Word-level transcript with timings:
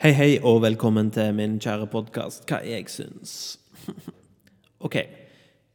Hei, 0.00 0.14
hei, 0.16 0.38
og 0.40 0.62
velkommen 0.64 1.10
til 1.12 1.34
min 1.36 1.58
kjære 1.60 1.84
podkast 1.92 2.46
Hva 2.48 2.62
jeg 2.64 2.86
syns. 2.88 3.58
ok. 4.86 4.94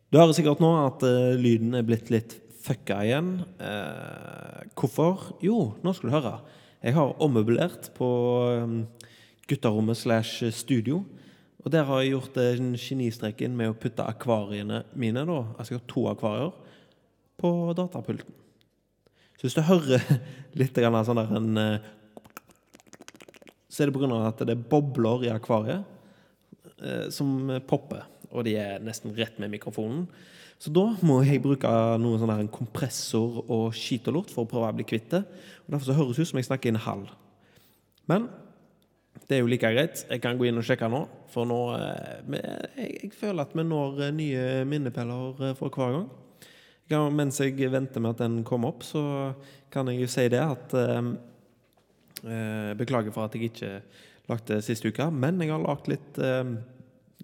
Du 0.09 0.17
hører 0.17 0.31
sikkert 0.33 0.63
nå 0.63 0.71
at 0.79 1.03
uh, 1.05 1.35
lyden 1.37 1.77
er 1.77 1.83
blitt 1.85 2.09
litt 2.09 2.33
fucka 2.65 3.03
igjen. 3.05 3.27
Uh, 3.59 4.63
hvorfor? 4.73 5.27
Jo, 5.45 5.59
nå 5.85 5.93
skal 5.93 6.09
du 6.09 6.15
høre. 6.15 6.31
Jeg 6.81 6.97
har 6.97 7.13
ommøblert 7.21 7.91
på 7.93 8.09
um, 8.63 8.79
gutterommet 9.45 10.01
slash 10.01 10.41
studio. 10.57 11.03
Og 11.61 11.69
der 11.75 11.85
har 11.85 12.01
jeg 12.01 12.15
gjort 12.15 12.39
uh, 12.41 12.73
genistreken 12.81 13.53
med 13.53 13.75
å 13.75 13.77
putte 13.77 14.09
akvariene 14.09 14.87
mine, 14.97 15.21
da, 15.29 15.37
altså 15.53 15.75
jeg 15.75 15.83
har 15.83 15.91
to 15.93 16.07
akvarier, 16.15 16.49
på 17.37 17.53
datapulten. 17.77 18.41
Så 19.37 19.45
hvis 19.45 19.59
du 19.59 19.61
hører 19.69 20.01
litt 20.63 20.81
sånn 20.81 21.21
der 21.21 21.37
en 21.37 21.61
så 23.75 23.83
er 23.83 23.91
det 23.91 23.97
pga. 23.97 24.21
at 24.23 24.45
det 24.47 24.55
er 24.55 24.67
bobler 24.71 25.25
i 25.27 25.33
akvariet 25.33 25.83
eh, 26.79 27.09
som 27.11 27.51
popper. 27.67 28.05
Og 28.31 28.47
de 28.47 28.55
er 28.59 28.79
nesten 28.83 29.11
rett 29.15 29.35
med 29.39 29.51
mikrofonen. 29.51 30.05
Så 30.59 30.71
da 30.71 30.85
må 31.03 31.19
jeg 31.27 31.43
bruke 31.43 31.67
noe 31.99 32.19
sånn 32.21 32.31
en 32.31 32.51
kompressor 32.51 33.41
og 33.43 33.75
skitolort 33.75 34.31
for 34.31 34.45
å 34.45 34.49
prøve 34.49 34.71
å 34.71 34.77
bli 34.77 34.87
kvitt 34.87 35.11
det. 35.11 35.21
Og 35.65 35.75
Derfor 35.75 35.89
så 35.89 35.97
høres 35.97 36.15
det 36.15 36.23
ut 36.23 36.31
som 36.31 36.39
jeg 36.39 36.47
snakker 36.47 36.71
inn 36.71 36.79
halv. 36.85 37.11
Men 38.07 38.29
det 39.27 39.35
er 39.35 39.43
jo 39.43 39.51
like 39.51 39.71
greit. 39.75 40.05
Jeg 40.07 40.23
kan 40.23 40.39
gå 40.39 40.47
inn 40.47 40.61
og 40.61 40.67
sjekke 40.67 40.87
nå. 40.91 41.03
For 41.33 41.47
nå 41.49 41.59
eh, 41.75 42.39
jeg, 42.79 43.11
føler 43.19 43.43
at 43.43 43.55
vi 43.57 43.67
når 43.67 44.05
eh, 44.07 44.15
nye 44.15 44.47
minnepeller 44.69 45.55
for 45.59 45.67
hver 45.67 45.99
gang. 45.99 46.07
Mens 47.11 47.41
jeg 47.41 47.71
venter 47.73 47.99
med 47.99 48.15
at 48.15 48.23
den 48.23 48.43
kommer 48.47 48.71
opp, 48.71 48.85
så 48.87 49.33
kan 49.73 49.89
jeg 49.91 50.05
jo 50.05 50.11
si 50.15 50.27
det 50.31 50.43
at 50.43 50.75
beklager 52.79 53.13
for 53.13 53.27
at 53.27 53.35
jeg 53.37 53.51
ikke 53.51 53.71
lagde 54.31 54.61
sist 54.65 54.85
uke, 54.85 55.07
men 55.13 55.41
jeg 55.41 55.53
har 55.53 55.63
lagd 55.63 55.89
litt 55.91 56.19
eh, 56.21 56.53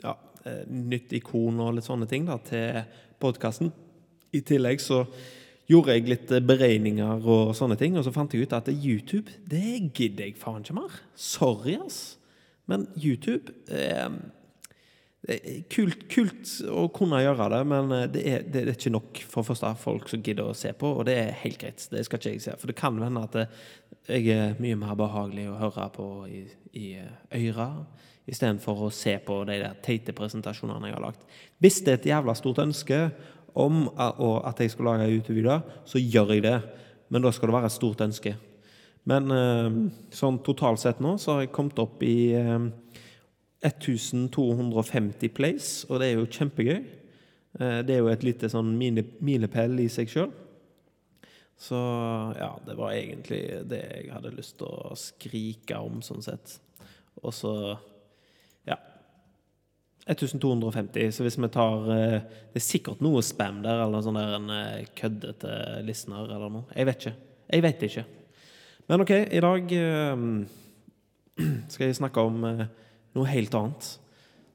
ja, 0.03 0.15
eh, 0.45 0.63
nytt 0.67 1.13
ikon 1.17 1.61
og 1.63 1.77
litt 1.77 1.87
sånne 1.87 2.07
ting 2.09 2.27
da, 2.29 2.37
til 2.45 2.83
podkasten. 3.21 3.71
I 4.31 4.43
tillegg 4.47 4.83
så 4.83 5.03
gjorde 5.71 5.95
jeg 5.95 6.09
litt 6.09 6.33
beregninger 6.45 7.25
og 7.25 7.53
sånne 7.57 7.77
ting, 7.79 7.97
og 7.97 8.05
så 8.05 8.13
fant 8.15 8.33
jeg 8.33 8.45
ut 8.45 8.55
at 8.57 8.69
YouTube, 8.73 9.31
det 9.47 9.91
gidder 9.95 10.27
jeg 10.27 10.39
faen 10.39 10.65
ikke 10.65 10.77
mer. 10.77 11.01
Sorry, 11.15 11.77
ass. 11.79 12.19
Men 12.69 12.85
YouTube 12.95 13.53
eh, 13.71 14.09
kult, 15.69 16.07
kult, 16.09 16.51
å 16.65 16.87
kunne 16.93 17.19
gjøre 17.21 17.49
det, 17.53 17.61
men 17.69 17.91
det 18.13 18.21
er, 18.25 18.45
det 18.47 18.63
er, 18.63 18.71
ikke 18.73 18.93
nok 18.93 19.19
for 19.29 19.45
første 19.45 19.69
folk 19.77 20.09
som 20.09 20.23
gidder 20.25 20.49
å 20.49 20.57
se 20.57 20.71
på, 20.73 20.95
og 20.97 21.05
det 21.09 21.17
er 21.19 21.35
helt 21.43 21.59
greit. 21.61 21.83
Det 21.91 22.01
skal 22.07 22.17
ikke 22.17 22.33
jeg 22.33 22.43
si. 22.45 22.55
For 22.57 22.71
det 22.71 22.77
kan 22.79 22.97
hende 23.01 23.25
at 23.27 23.37
det, 23.37 23.47
jeg 24.09 24.33
er 24.33 24.55
mye 24.61 24.79
mer 24.81 24.97
behagelig 24.97 25.45
å 25.51 25.59
høre 25.59 25.89
på 25.93 26.07
i, 26.25 26.41
i 26.73 26.87
øra 27.51 27.69
istedenfor 28.31 28.85
å 28.87 28.93
se 28.93 29.15
på 29.25 29.41
de 29.49 29.57
der 29.61 29.77
teite 29.83 30.13
presentasjonene 30.15 30.89
jeg 30.89 30.97
har 30.97 31.05
lagt. 31.05 31.25
Hvis 31.61 31.81
det 31.85 31.93
er 31.93 31.99
et 31.99 32.11
jævla 32.11 32.35
stort 32.37 32.61
ønske 32.63 32.99
om 33.59 33.83
at 33.99 34.61
jeg 34.61 34.71
skal 34.73 34.87
lage 34.87 35.09
YouTube-videoer, 35.11 35.81
så 35.85 35.99
gjør 35.99 36.35
jeg 36.35 36.45
det. 36.45 36.59
Men 37.11 37.25
da 37.25 37.33
skal 37.35 37.49
det 37.49 37.57
være 37.57 37.71
et 37.71 37.75
stort 37.75 38.03
ønske. 38.05 38.35
Men 39.09 39.33
eh, 39.33 39.77
sånn 40.13 40.37
totalt 40.45 40.79
sett 40.81 41.01
nå 41.03 41.15
så 41.19 41.35
har 41.35 41.45
jeg 41.45 41.53
kommet 41.55 41.79
opp 41.81 42.03
i 42.05 42.31
1250 43.61 45.25
eh, 45.25 45.33
plays, 45.33 45.69
og 45.89 46.01
det 46.01 46.09
er 46.09 46.19
jo 46.19 46.29
kjempegøy. 46.29 46.79
Eh, 47.59 47.79
det 47.85 47.95
er 47.95 48.01
jo 48.01 48.09
et 48.11 48.25
lite 48.25 48.49
sånn 48.51 48.73
milepæl 48.77 49.79
i 49.83 49.89
seg 49.91 50.09
sjøl. 50.11 50.31
Så 51.61 51.77
ja, 52.39 52.55
det 52.65 52.73
var 52.79 52.95
egentlig 52.95 53.43
det 53.69 53.81
jeg 53.85 54.13
hadde 54.15 54.33
lyst 54.33 54.57
til 54.57 54.65
å 54.65 54.95
skrike 54.97 55.77
om, 55.77 55.99
sånn 56.01 56.23
sett. 56.25 56.55
Og 57.21 57.35
så 57.37 57.53
ja. 58.65 58.79
1250. 60.09 61.11
Så 61.13 61.27
hvis 61.27 61.37
vi 61.37 61.49
tar 61.53 61.85
eh, 61.93 62.17
Det 62.49 62.57
er 62.57 62.65
sikkert 62.65 63.03
noe 63.05 63.21
spam 63.21 63.61
der, 63.61 63.83
eller 63.85 64.01
sånn 64.01 64.17
der 64.17 64.39
en 64.39 64.49
eh, 64.55 64.89
køddete 64.97 65.83
listener 65.85 66.25
eller 66.25 66.49
noe. 66.49 66.65
Jeg 66.73 66.89
vet 66.89 67.05
ikke. 67.05 67.15
Jeg 67.51 67.65
vet 67.67 67.85
ikke. 67.89 68.05
Men 68.89 69.03
OK, 69.05 69.13
i 69.13 69.43
dag 69.45 69.75
skal 71.71 71.85
jeg 71.85 71.99
snakke 71.99 72.25
om 72.25 72.41
noe 73.17 73.27
helt 73.29 73.55
annet. 73.57 73.89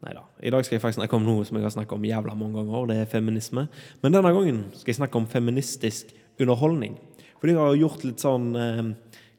Nei 0.05 0.13
da. 0.15 0.23
I 0.45 0.53
dag 0.53 0.65
skal 0.67 0.77
jeg 0.77 0.83
faktisk 0.85 1.01
snakke 1.01 1.19
om 1.19 1.25
noe 1.27 1.45
som 1.49 1.57
jeg 1.59 1.65
har 1.67 1.73
snakket 1.73 1.97
om 1.97 2.07
jævla 2.07 2.35
mange 2.39 2.61
ganger. 2.61 2.91
Det 2.91 2.97
er 3.01 3.11
feminisme. 3.11 3.67
Men 4.03 4.17
denne 4.17 4.33
gangen 4.35 4.65
skal 4.75 4.93
jeg 4.93 5.01
snakke 5.01 5.21
om 5.21 5.29
feministisk 5.31 6.13
underholdning. 6.41 6.99
Fordi 7.41 7.55
jeg 7.55 7.63
har 7.63 7.79
gjort 7.81 8.05
litt 8.05 8.25
sånn 8.25 8.51
eh, 8.61 8.83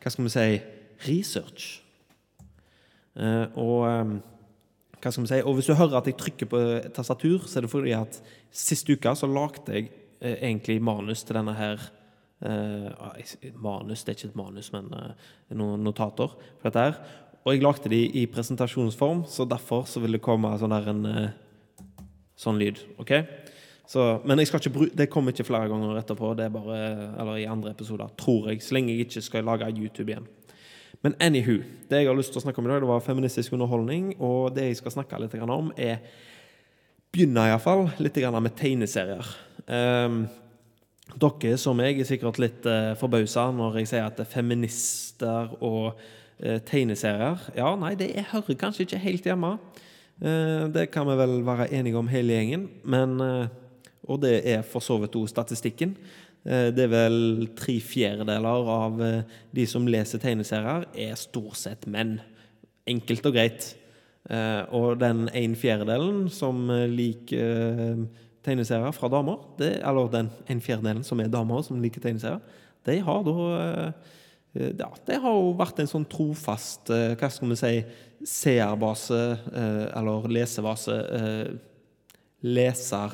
Hva 0.02 0.14
skal 0.14 0.28
vi 0.28 0.34
si 0.34 0.48
research. 1.08 1.68
Eh, 3.18 3.46
og 3.60 3.86
eh, 3.90 4.16
hva 4.98 5.14
skal 5.14 5.28
vi 5.28 5.30
si, 5.30 5.40
og 5.46 5.58
hvis 5.58 5.70
du 5.70 5.76
hører 5.78 6.00
at 6.00 6.10
jeg 6.10 6.18
trykker 6.18 6.50
på 6.50 6.64
tastatur, 6.96 7.46
så 7.46 7.60
er 7.60 7.68
det 7.68 7.72
fordi 7.72 7.94
at 7.94 8.18
sist 8.50 8.90
uke 8.90 9.14
så 9.16 9.30
lagde 9.30 9.76
jeg 9.76 9.92
egentlig 10.18 10.80
manus 10.82 11.22
til 11.24 11.38
denne 11.38 11.54
her 11.58 11.92
Manus, 13.58 14.04
det 14.06 14.12
er 14.12 14.18
ikke 14.18 14.28
et 14.30 14.36
manus, 14.38 14.68
men 14.70 14.92
noen 15.58 15.82
notater 15.82 16.36
for 16.38 16.68
dette 16.68 16.84
her. 16.84 17.00
Og 17.48 17.56
jeg 17.56 17.64
lagde 17.64 17.90
de 17.94 18.02
i 18.20 18.26
presentasjonsform, 18.28 19.22
så 19.32 19.46
derfor 19.48 19.86
så 19.88 20.02
vil 20.04 20.18
det 20.18 20.24
komme 20.26 20.52
sånn 20.60 20.76
her 20.76 20.90
en 20.92 21.06
sånn 22.36 22.60
lyd. 22.60 22.82
ok? 23.00 23.14
Så, 23.88 24.02
men 24.28 24.36
det 24.36 25.08
kommer 25.08 25.32
ikke 25.32 25.48
flere 25.48 25.70
ganger 25.72 26.02
etterpå. 26.02 26.34
Det 26.36 26.44
er 26.44 26.52
bare, 26.52 26.80
eller 27.16 27.38
i 27.40 27.48
andre 27.48 27.72
episoder, 27.72 28.12
tror 28.20 28.50
jeg. 28.52 28.60
Så 28.60 28.76
lenge 28.76 28.92
jeg 28.92 29.08
ikke 29.08 29.24
skal 29.24 29.48
lage 29.48 29.70
YouTube 29.72 30.12
igjen. 30.12 30.28
Men 31.06 31.16
anywho, 31.24 31.62
det 31.88 32.02
jeg 32.02 32.10
har 32.10 32.18
lyst 32.18 32.34
til 32.36 32.42
å 32.42 32.44
snakke 32.44 32.60
om 32.60 32.68
i 32.68 32.74
dag, 32.74 32.82
det 32.84 32.90
var 32.90 33.06
feministisk 33.06 33.56
underholdning. 33.56 34.10
Og 34.20 34.52
det 34.52 34.68
jeg 34.68 34.82
skal 34.82 34.98
snakke 34.98 35.22
litt 35.24 35.40
om, 35.40 35.72
er 35.78 36.02
Begynne 37.16 37.46
iallfall 37.48 37.86
litt 38.04 38.18
med 38.36 38.56
tegneserier. 38.60 39.30
Um, 39.64 40.26
dere 41.16 41.56
som 41.58 41.80
jeg 41.80 42.02
er 42.02 42.08
sikkert 42.10 42.40
litt 42.44 42.68
uh, 42.68 42.92
eh, 42.92 42.98
forbausa 43.00 43.48
når 43.56 43.80
jeg 43.80 43.90
sier 43.94 44.04
at 44.06 44.20
det 44.20 44.26
er 44.26 44.34
feminister 44.34 45.54
og 45.64 45.96
tegneserier. 46.38 47.42
Ja, 47.58 47.72
nei, 47.80 47.96
det 47.98 48.12
hører 48.32 48.58
kanskje 48.60 48.86
ikke 48.86 49.00
helt 49.02 49.26
hjemme. 49.26 49.56
Uh, 50.22 50.68
det 50.74 50.92
kan 50.94 51.08
vi 51.10 51.16
vel 51.18 51.40
være 51.46 51.72
enige 51.74 51.98
om 51.98 52.10
hele 52.12 52.36
gjengen. 52.38 52.68
Men 52.86 53.16
uh, 53.22 53.48
og 54.08 54.22
det 54.24 54.40
er 54.48 54.64
for 54.66 54.84
så 54.84 54.98
vidt 55.02 55.16
òg 55.20 55.28
statistikken. 55.30 55.96
Eh, 56.48 56.70
det 56.76 56.86
er 56.86 56.94
vel 56.94 57.48
tre 57.58 57.78
fjerdedeler 57.84 58.72
av 58.72 59.02
eh, 59.04 59.36
de 59.56 59.66
som 59.70 59.88
leser 59.90 60.22
tegneserier, 60.24 60.88
er 60.96 61.20
stort 61.20 61.60
sett 61.60 61.88
menn. 61.92 62.18
Enkelt 62.88 63.28
og 63.28 63.36
greit. 63.36 63.74
Eh, 64.32 64.64
og 64.76 65.00
den 65.02 65.28
en 65.36 65.58
fjerdedelen 65.60 66.28
som 66.32 66.68
liker 66.92 68.06
tegneserier 68.48 68.96
fra 68.96 69.12
damer, 69.12 69.42
det, 69.60 69.74
eller 69.84 70.12
den 70.12 70.32
en 70.48 70.64
fjerdedelen 70.64 71.04
som 71.04 71.20
er 71.20 71.32
damer 71.32 71.66
som 71.68 71.82
liker 71.84 72.04
tegneserier, 72.04 72.40
de 72.88 73.02
har 73.04 73.24
da 73.28 73.92
ja, 74.54 74.90
det 75.06 75.20
har 75.22 75.36
jo 75.36 75.52
vært 75.60 75.82
en 75.84 75.90
sånn 75.90 76.06
trofast 76.10 76.90
hva 76.90 77.30
skal 77.30 77.52
vi 77.52 77.58
si, 77.60 77.74
seerbase, 78.26 79.20
eller 79.94 80.30
lesebase, 80.32 80.96
leser 82.46 83.14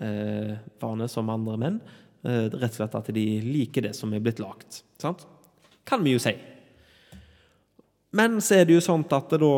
eh, 0.00 1.06
som 1.06 1.30
andre 1.30 1.56
menn. 1.60 1.80
Eh, 2.26 2.46
rett 2.50 2.72
og 2.72 2.78
slett 2.78 2.98
at 2.98 3.10
de 3.14 3.26
liker 3.44 3.86
det 3.86 3.94
som 3.96 4.12
er 4.14 4.22
blitt 4.24 4.40
lagt. 4.42 4.82
Sant? 5.00 5.26
Kan 5.86 6.04
vi 6.04 6.16
jo 6.16 6.22
si. 6.22 6.34
Men 8.16 8.40
så 8.40 8.60
er 8.60 8.66
det 8.66 8.78
jo 8.78 8.84
sånn 8.84 9.04
at 9.12 9.30
det 9.32 9.42
da 9.42 9.54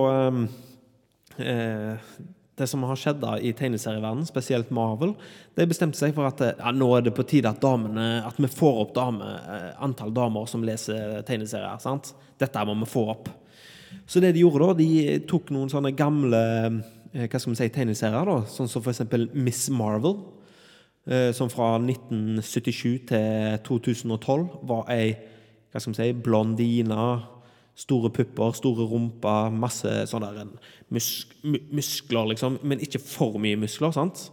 eh, 1.39 2.09
Det 2.59 2.67
som 2.67 2.83
har 2.89 2.99
skjedd 2.99 3.21
da 3.23 3.37
i 3.39 3.53
tegneserieverdenen, 3.57 4.27
spesielt 4.29 4.71
Marvel, 4.75 5.15
de 5.55 5.67
bestemte 5.71 5.99
seg 5.99 6.15
for 6.17 6.29
at 6.29 6.43
ja, 6.51 6.73
nå 6.75 6.91
er 6.97 7.07
det 7.07 7.15
på 7.17 7.27
tide 7.29 7.51
at 7.51 7.63
damene 7.63 8.25
At 8.27 8.39
vi 8.39 8.51
får 8.51 8.83
opp 8.85 8.95
dame, 8.99 9.25
eh, 9.25 9.71
antall 9.85 10.13
damer 10.15 10.47
som 10.51 10.67
leser 10.67 11.23
tegneserier. 11.29 11.79
sant? 11.81 12.13
Dette 12.39 12.67
må 12.67 12.77
vi 12.83 12.91
få 12.91 13.09
opp. 13.15 13.33
Så 14.09 14.21
det 14.21 14.35
de 14.37 14.43
gjorde 14.45 14.67
da, 14.67 14.79
de 14.79 15.19
tok 15.29 15.51
noen 15.55 15.71
sånne 15.73 15.95
gamle 15.97 16.43
Eh, 17.15 17.25
hva 17.25 17.41
skal 17.41 17.55
vi 17.55 17.59
si, 17.59 17.71
tegneserier, 17.73 18.29
da, 18.29 18.43
sånn 18.53 18.69
som 18.69 18.85
f.eks. 18.85 19.01
Miss 19.33 19.65
Marvel, 19.73 20.19
eh, 21.09 21.31
som 21.37 21.49
fra 21.49 21.77
1977 21.81 23.09
til 23.09 23.59
2012 23.65 24.45
var 24.69 24.85
ei 24.93 25.17
hva 25.69 25.81
skal 25.81 25.95
vi 25.95 25.99
si, 25.99 26.13
blondine, 26.25 27.07
store 27.79 28.11
pupper, 28.11 28.55
store 28.59 28.87
rumper, 28.91 29.53
masse 29.55 29.91
sånne 30.11 30.49
musk 30.95 31.35
muskler, 31.45 32.33
liksom, 32.33 32.59
men 32.67 32.83
ikke 32.83 33.01
for 33.03 33.39
mye 33.41 33.59
muskler. 33.61 33.93
sant? 33.95 34.29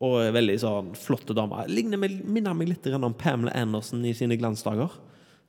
Og 0.00 0.32
veldig 0.32 0.56
sånn 0.62 0.94
flotte 0.96 1.36
damer. 1.36 1.68
Minner 1.68 2.54
meg 2.56 2.70
litt 2.70 2.88
om 2.96 3.12
Pamela 3.12 3.52
Anderson 3.52 4.04
i 4.08 4.14
sine 4.16 4.38
glansdager, 4.40 4.94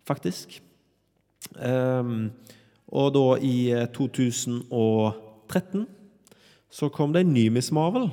faktisk. 0.07 0.60
Um, 1.56 2.33
og 2.92 3.13
da 3.16 3.24
i 3.39 3.72
2013 3.95 4.68
eh, 5.80 5.88
så 6.72 6.89
kom 6.92 7.16
det 7.16 7.24
en 7.24 7.33
ny 7.33 7.48
Miss 7.51 7.72
Marvel. 7.72 8.10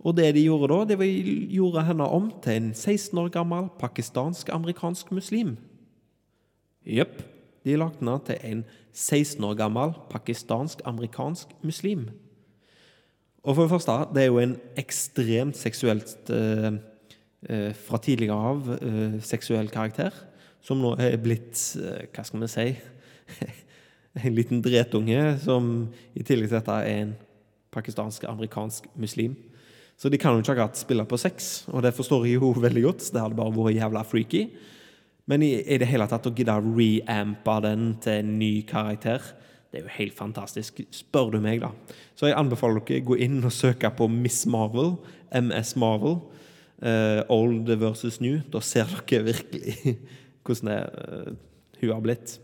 Og 0.00 0.16
det 0.16 0.30
de 0.36 0.44
gjorde 0.46 0.70
da, 0.72 0.84
det 0.88 1.08
gjorde 1.52 1.84
henne 1.84 2.06
om 2.08 2.30
til 2.44 2.56
en 2.56 2.70
16 2.74 3.18
år 3.20 3.32
gammel 3.32 3.68
pakistansk-amerikansk 3.80 5.12
muslim. 5.12 5.56
Jepp. 6.84 7.20
De 7.64 7.76
lagde 7.76 8.00
den 8.00 8.24
til 8.26 8.38
en 8.50 8.64
16 8.92 9.44
år 9.44 9.54
gammel 9.58 9.94
pakistansk-amerikansk 10.10 11.52
muslim. 11.62 12.08
Og 13.42 13.56
for 13.56 13.64
det 13.64 13.72
første, 13.72 13.96
det 14.14 14.22
er 14.22 14.28
jo 14.28 14.40
en 14.42 14.56
ekstremt 14.80 15.56
seksuelt 15.56 16.30
eh, 16.30 16.72
eh, 17.48 17.72
Fra 17.74 17.98
tidligere 17.98 18.36
av 18.36 18.68
eh, 18.76 19.16
seksuell 19.24 19.70
karakter, 19.72 20.12
som 20.60 20.80
nå 20.82 20.92
er 21.00 21.16
blitt 21.22 21.56
eh, 21.80 22.04
Hva 22.12 22.24
skal 22.26 22.44
vi 22.44 22.50
si 22.52 22.66
En 24.26 24.34
liten 24.34 24.60
dretunge 24.60 25.38
som 25.40 25.88
i 26.18 26.24
tillegg 26.26 26.50
til 26.50 26.58
dette 26.58 26.76
er 26.82 27.04
en 27.04 27.14
pakistansk-amerikansk 27.70 28.88
muslim. 28.98 29.36
Så 29.94 30.10
de 30.10 30.18
kan 30.18 30.34
jo 30.34 30.42
ikke 30.42 30.56
akkurat 30.56 30.80
spille 30.80 31.04
på 31.06 31.18
sex, 31.20 31.50
og 31.70 31.84
det 31.84 31.94
forstår 31.94 32.26
jeg 32.26 32.40
jo 32.40 32.50
veldig 32.66 32.82
godt. 32.88 33.06
Det 33.14 33.22
hadde 33.22 33.38
bare 33.38 33.54
vært 33.54 33.76
jævla 33.78 34.02
freaky. 34.02 34.42
Men 35.30 35.44
i, 35.46 35.52
i 35.62 35.78
det 35.78 35.86
hele 35.86 36.08
tatt 36.10 36.26
å 36.26 36.32
gidde 36.34 36.56
å 36.58 36.72
reampe 36.74 37.54
den 37.62 37.92
til 38.02 38.18
en 38.18 38.32
ny 38.40 38.54
karakter, 38.66 39.22
det 39.70 39.78
er 39.78 39.84
jo 39.86 39.92
helt 40.00 40.16
fantastisk, 40.18 40.80
spør 40.90 41.36
du 41.36 41.38
meg, 41.42 41.62
da. 41.62 41.70
Så 42.18 42.26
jeg 42.26 42.34
anbefaler 42.40 42.82
dere 42.82 43.04
å 43.04 43.10
gå 43.12 43.20
inn 43.22 43.38
og 43.38 43.54
søke 43.54 43.92
på 43.94 44.08
Miss 44.10 44.42
Marvel, 44.50 44.96
MS 45.30 45.76
Marvel, 45.78 46.18
uh, 46.82 47.22
Old 47.30 47.70
versus 47.78 48.18
New. 48.18 48.40
Da 48.50 48.58
ser 48.64 48.90
dere 49.06 49.28
virkelig 49.30 49.94
hvordan 50.44 50.72
det, 50.72 50.80
uh, 50.98 51.32
hun 51.78 51.94
har 51.94 52.02
blitt. 52.02 52.36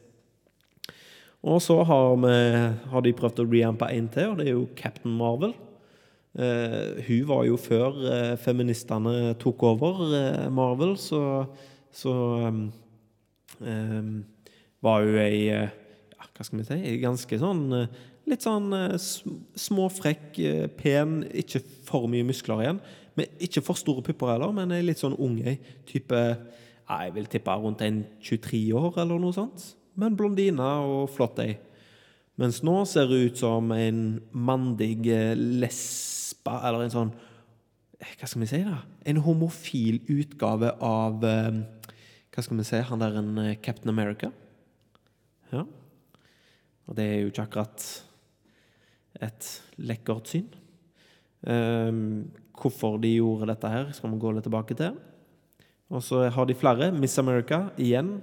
Og 1.47 1.59
så 1.62 1.81
har, 1.87 2.15
vi, 2.23 2.35
har 2.93 3.03
de 3.03 3.19
prøvd 3.19 3.43
å 3.43 3.50
reampe 3.50 3.91
en 3.91 4.11
til, 4.15 4.31
og 4.31 4.38
det 4.38 4.47
er 4.47 4.55
jo 4.55 4.69
Captain 4.79 5.19
Marvel. 5.19 5.59
Uh, 6.38 7.03
hun 7.09 7.27
var 7.27 7.47
jo 7.50 7.59
før 7.59 8.37
feministene 8.38 9.35
tok 9.43 9.67
over 9.75 10.06
Marvel, 10.55 10.94
så, 11.00 11.25
så 11.94 12.12
um, 12.47 12.67
um, 13.61 14.12
var 14.85 15.06
hun 15.06 15.19
ei 15.23 15.47
ja, 15.49 15.69
Hva 16.37 16.44
skal 16.44 16.61
vi 16.61 16.67
si? 16.69 16.79
Ei 16.81 17.00
ganske 17.03 17.38
sånn 17.41 17.65
Litt 18.27 18.43
sånn 18.43 18.73
småfrekk, 18.99 20.41
pen, 20.75 21.21
ikke 21.31 21.61
for 21.87 22.09
mye 22.11 22.27
muskler 22.27 22.65
igjen. 22.65 22.81
Men 23.15 23.37
ikke 23.47 23.62
for 23.62 23.79
store 23.79 24.03
pupper 24.03 24.33
heller, 24.33 24.50
men 24.50 24.75
ei 24.75 24.83
litt 24.83 24.99
sånn 24.99 25.15
ung 25.15 25.37
ei. 25.47 25.61
Type 25.87 26.19
Jeg 26.19 27.15
vil 27.15 27.31
tippe 27.31 27.55
rundt 27.55 27.85
en 27.87 28.00
23 28.19 28.65
år, 28.75 28.99
eller 29.05 29.23
noe 29.23 29.37
sånt 29.37 29.69
men 30.00 30.17
blondine 30.17 30.67
og 30.85 31.09
flott 31.15 31.41
ei. 31.43 31.56
Mens 32.37 32.61
nå 32.67 32.83
ser 32.88 33.09
hun 33.09 33.31
ut 33.31 33.41
som 33.41 33.71
en 33.73 34.00
mandig 34.37 35.06
lesbe, 35.09 36.53
eller 36.53 36.85
en 36.85 36.93
sånn 36.93 37.12
eh, 37.99 38.12
Hva 38.19 38.29
skal 38.29 38.43
vi 38.43 38.50
si, 38.50 38.61
da? 38.67 38.83
En 39.09 39.23
homofil 39.25 40.03
utgave 40.12 40.75
av 40.85 41.25
eh, 41.25 41.62
Hva 42.37 42.44
skal 42.44 42.59
vi 42.61 42.65
se? 42.69 42.83
han 42.85 43.00
der 43.00 43.15
en 43.17 43.38
Captain 43.65 43.88
America. 43.88 44.29
Ja. 45.49 45.62
Og 46.85 46.97
det 46.99 47.05
er 47.09 47.23
jo 47.23 47.31
ikke 47.31 47.47
akkurat 47.47 47.85
et 49.25 49.47
lekkert 49.81 50.29
syn. 50.29 50.50
Um, 51.41 52.27
hvorfor 52.53 52.99
de 53.00 53.15
gjorde 53.15 53.49
dette 53.49 53.71
her, 53.73 53.88
skal 53.97 54.12
vi 54.12 54.21
gå 54.21 54.35
litt 54.37 54.44
tilbake 54.44 54.77
til. 54.77 54.99
Og 55.88 56.05
så 56.05 56.27
har 56.29 56.44
de 56.44 56.59
flere. 56.59 56.91
Miss 56.93 57.17
America 57.19 57.71
igjen 57.81 58.19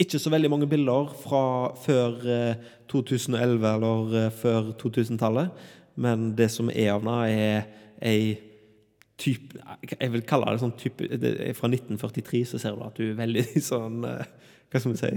ikke 0.00 0.16
så 0.16 0.32
veldig 0.32 0.50
mange 0.50 0.68
bilder 0.70 1.12
fra 1.20 1.44
før 1.76 2.16
2011 2.88 3.36
eh, 3.36 3.74
eller 3.74 4.16
eh, 4.22 4.32
før 4.32 4.72
2000-tallet. 4.80 5.52
Men 6.00 6.30
det 6.38 6.48
som 6.56 6.72
er 6.72 6.94
av 6.94 7.04
henne, 7.04 7.28
er 7.28 7.68
ei 8.00 8.51
type 9.20 9.58
Jeg 9.90 10.12
vil 10.12 10.24
kalle 10.26 10.54
det 10.54 10.62
sånn 10.62 10.74
type 10.80 11.06
Fra 11.58 11.68
1943 11.68 12.40
så 12.48 12.60
ser 12.62 12.76
du 12.76 12.84
at 12.86 12.96
du 12.98 13.04
er 13.10 13.18
veldig 13.18 13.44
sånn 13.72 14.06
eh, 14.08 14.30
Hva 14.72 14.80
skal 14.80 14.94
vi 14.94 15.00
si? 15.02 15.12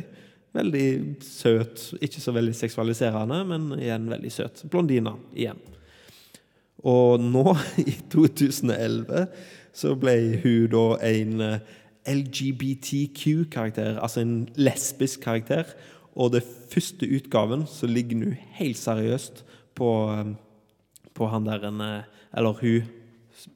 Veldig 0.55 0.89
søt. 1.19 1.81
Ikke 1.99 2.21
så 2.23 2.31
veldig 2.31 2.53
seksualiserende, 2.55 3.41
men 3.49 3.63
igjen 3.75 4.05
veldig 4.07 4.29
søt. 4.31 4.61
Blondina 4.71 5.11
igjen. 5.35 5.59
Og 6.87 7.19
nå, 7.19 7.43
i 7.83 7.97
2011, 8.13 9.25
så 9.75 9.91
ble 9.99 10.15
hun 10.45 10.69
da 10.71 10.85
en 11.09 11.43
LGBTQ-karakter, 12.07 13.99
altså 13.99 14.23
en 14.23 14.37
lesbisk 14.55 15.25
karakter. 15.25 15.75
Og 16.15 16.31
det 16.31 16.43
første 16.71 17.07
utgaven 17.17 17.65
så 17.67 17.87
ligger 17.89 18.21
nå 18.21 18.33
helt 18.59 18.79
seriøst 18.79 19.43
på, 19.75 19.89
um, 20.07 20.35
på 21.15 21.27
han 21.31 21.47
der 21.47 21.67
eh, 21.67 22.03
Eller 22.37 22.53
hun, 22.61 22.87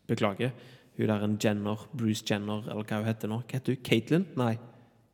beklager. 0.07 0.51
Hun 0.97 1.07
der 1.07 1.23
en 1.23 1.37
Jenner, 1.43 1.87
Bruce 1.97 2.25
Jenner, 2.29 2.65
eller 2.67 2.83
hva 2.83 2.99
hun 2.99 3.07
heter 3.07 3.31
nå. 3.31 3.41
Hva 3.47 3.59
heter 3.59 3.75
hun? 3.75 3.83
Caitlyn? 3.87 4.25
Nei. 4.39 4.53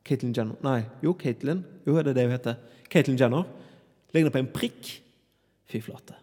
Caitlyn 0.06 0.34
Jenner. 0.34 0.58
Nei, 0.66 0.80
jo, 1.02 1.14
Caitlyn. 1.18 1.64
Jo, 1.86 1.96
er 1.98 2.08
det 2.08 2.16
det 2.16 2.26
hun 2.26 2.34
heter? 2.34 2.56
Caitlyn 2.90 3.18
Jenner. 3.20 3.46
Ligner 4.14 4.34
på 4.34 4.42
en 4.42 4.50
prikk. 4.50 4.90
Fy 5.70 5.82
flate. 5.82 6.18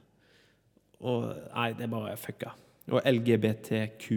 Og 1.03 1.29
Nei, 1.53 1.71
det 1.77 1.87
er 1.87 1.91
bare 1.91 2.17
fucka. 2.19 2.53
Og 2.91 3.01
LGBTQ, 3.07 4.07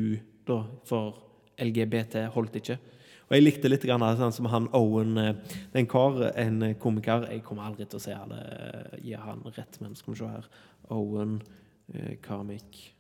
da, 0.47 0.61
for 0.87 1.23
LGBT 1.63 2.27
holdt 2.35 2.59
ikke. 2.61 2.79
Og 3.27 3.35
jeg 3.35 3.43
likte 3.43 3.71
litt 3.71 3.85
grann, 3.87 4.05
sånn 4.19 4.35
som 4.35 4.47
han 4.53 4.69
Owen 4.77 5.17
eh, 5.19 5.55
En 5.79 5.89
kar, 5.91 6.21
en 6.39 6.61
komiker 6.79 7.27
Jeg 7.33 7.43
kommer 7.47 7.67
aldri 7.67 7.87
til 7.91 7.99
å 7.99 8.05
se 8.05 8.19
det, 8.31 8.43
gi 9.03 9.17
han 9.19 9.43
rett, 9.57 9.81
men 9.83 9.97
skal 9.99 10.15
vi 10.15 10.21
se 10.21 10.29
her 10.31 10.47
Owen 10.95 11.41
eh, 11.91 12.15
Karmik 12.23 12.79
eh, 12.85 12.93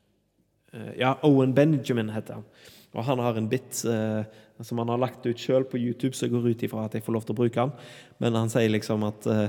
Ja, 0.98 1.16
Owen 1.26 1.54
Benjamin 1.56 2.12
heter 2.14 2.40
han. 2.40 2.48
Og 2.96 3.04
han 3.04 3.20
har 3.20 3.36
en 3.36 3.48
bit 3.48 3.82
eh, 3.88 4.24
som 4.64 4.78
han 4.80 4.88
har 4.88 5.00
lagt 5.00 5.26
ut 5.26 5.40
sjøl 5.40 5.66
på 5.68 5.78
YouTube, 5.80 6.14
så 6.16 6.26
jeg 6.26 6.32
går 6.32 6.48
ut 6.48 6.62
ifra 6.64 6.86
at 6.86 6.96
jeg 6.96 7.04
får 7.04 7.16
lov 7.16 7.26
til 7.26 7.36
å 7.36 7.40
bruke 7.40 7.64
han. 7.66 7.74
Men 8.22 8.38
han 8.38 8.52
sier 8.52 8.72
liksom 8.72 9.04
at 9.08 9.28
eh, 9.28 9.48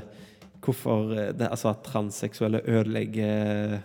hvorfor 0.63 1.13
eh, 1.15 1.31
det, 1.37 1.47
Altså 1.49 1.71
at 1.71 1.85
transseksuelle 1.87 2.63
ødelegger 2.67 3.79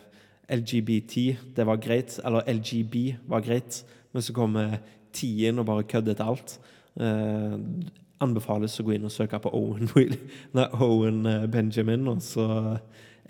LGBT, 0.52 1.14
det 1.56 1.66
var 1.66 1.80
greit. 1.82 2.18
Eller 2.24 2.48
LGB 2.50 3.14
var 3.30 3.44
greit. 3.46 3.84
Men 4.12 4.22
så 4.22 4.34
kommer 4.36 4.78
Tien 5.12 5.58
og 5.58 5.66
bare 5.68 5.86
kødder 5.88 6.18
til 6.18 6.32
alt. 6.34 6.56
Eh, 7.00 7.58
anbefales 8.22 8.78
å 8.80 8.86
gå 8.86 8.96
inn 8.96 9.08
og 9.08 9.14
søke 9.14 9.40
på 9.42 9.50
Owen, 9.56 9.88
nei, 10.56 10.68
Owen 10.78 11.26
eh, 11.26 11.46
Benjamin 11.50 12.08
og 12.10 12.22
så 12.24 12.78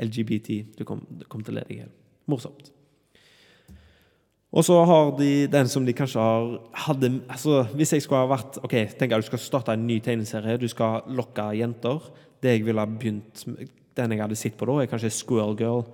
LGBT. 0.00 0.62
Du 0.78 0.86
kommer 0.88 1.26
kom 1.28 1.44
til 1.44 1.60
å. 1.60 1.90
Morsomt. 2.30 2.72
Og 4.52 4.64
så 4.64 4.76
har 4.84 5.14
de 5.16 5.46
den 5.48 5.68
som 5.68 5.84
de 5.86 5.94
kanskje 5.96 6.20
har 6.20 6.58
hadde, 6.86 7.08
altså 7.28 7.62
Hvis 7.72 7.92
jeg 7.92 8.02
skulle 8.04 8.20
ha 8.20 8.28
vært 8.28 8.58
Ok, 8.62 8.74
tenk 8.98 9.12
at 9.12 9.24
du 9.24 9.28
skal 9.30 9.40
starte 9.40 9.72
en 9.72 9.86
ny 9.86 9.98
tegneserie. 10.04 10.60
Du 10.60 10.68
skal 10.68 11.06
lokke 11.08 11.46
jenter. 11.56 12.00
Det 12.42 12.56
jeg 12.56 12.66
ville 12.66 12.80
ha 12.80 12.86
begynt 12.86 13.46
Den 13.96 14.12
jeg 14.12 14.20
hadde 14.20 14.36
sett 14.36 14.58
på 14.58 14.68
da, 14.68 14.82
er 14.82 14.90
kanskje 14.90 15.12
Squirrel 15.12 15.56
Girl. 15.56 15.86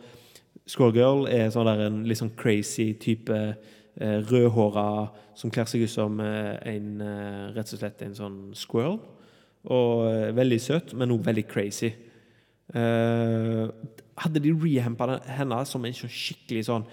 Squirrel 0.67 0.97
Girl 0.97 1.27
er 1.31 1.53
sånn 1.55 1.71
der 1.71 1.85
en 1.87 2.03
litt 2.07 2.21
sånn 2.21 2.35
crazy 2.39 2.93
type 3.01 3.35
eh, 3.35 4.19
rødhåra 4.29 5.09
som 5.39 5.51
kler 5.55 5.67
seg 5.71 5.87
ut 5.87 5.91
som 5.91 6.21
eh, 6.23 6.55
en 6.75 7.01
eh, 7.03 7.47
rett 7.57 7.73
og 7.75 7.81
slett 7.81 8.05
en 8.07 8.15
sånn 8.15 8.39
squirrel. 8.59 9.01
Og 9.75 10.05
eh, 10.11 10.29
veldig 10.37 10.61
søt, 10.63 10.95
men 10.99 11.15
òg 11.15 11.25
veldig 11.27 11.47
crazy. 11.51 11.91
Eh, 12.75 13.65
hadde 14.23 14.43
de 14.45 14.55
rehampa 14.55 15.17
henne 15.39 15.63
som 15.67 15.85
en 15.89 15.97
sånn 15.97 16.13
skikkelig 16.13 16.67
sånn 16.69 16.87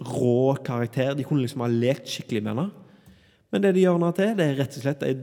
rå 0.00 0.56
karakter 0.64 1.14
De 1.14 1.26
kunne 1.26 1.44
liksom 1.44 1.64
ha 1.64 1.68
lekt 1.70 2.08
skikkelig 2.08 2.42
med 2.44 2.54
henne. 2.54 2.70
Men 3.50 3.64
det 3.64 3.74
de 3.74 3.84
gjør 3.84 3.98
henne 3.98 4.14
til, 4.16 4.32
det 4.38 4.46
er 4.46 4.58
rett 4.60 4.78
og 4.78 4.84
slett 4.84 5.04
ei 5.06 5.14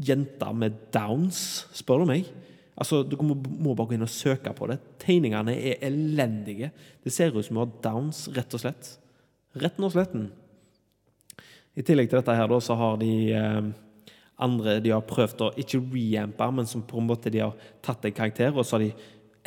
jente 0.00 0.52
med 0.56 0.76
downs, 0.94 1.40
spør 1.76 2.04
du 2.04 2.10
meg. 2.12 2.28
Altså, 2.80 3.02
Du 3.04 3.16
må, 3.20 3.34
bare 3.74 3.90
gå 3.90 3.96
inn 3.96 4.06
og 4.06 4.12
søke 4.12 4.52
på 4.56 4.68
det. 4.70 4.78
Tegningene 5.02 5.52
er 5.56 5.82
elendige. 5.84 6.70
Det 7.04 7.12
ser 7.12 7.36
ut 7.36 7.44
som 7.44 7.58
hun 7.58 7.66
har 7.66 7.76
downs, 7.84 8.28
rett 8.32 8.56
og 8.56 8.62
slett. 8.62 8.94
Retten 9.60 9.84
og 9.84 9.92
sletten. 9.92 10.30
I 11.76 11.84
tillegg 11.84 12.08
til 12.10 12.20
dette 12.20 12.34
her, 12.36 12.48
da, 12.48 12.58
så 12.60 12.76
har 12.78 12.96
de 13.00 13.12
eh, 13.36 13.70
andre 14.40 14.78
de 14.80 14.92
har 14.94 15.06
prøvd 15.06 15.44
å 15.44 15.52
ikke 15.60 15.82
reampe, 15.92 16.48
men 16.56 16.68
som 16.68 16.84
på 16.86 17.00
en 17.00 17.08
måte 17.10 17.32
de 17.32 17.42
har 17.44 17.56
tatt 17.84 18.04
en 18.04 18.16
karakter, 18.16 18.54
og 18.54 18.64
så 18.64 18.78
har 18.78 18.86
de 18.86 18.92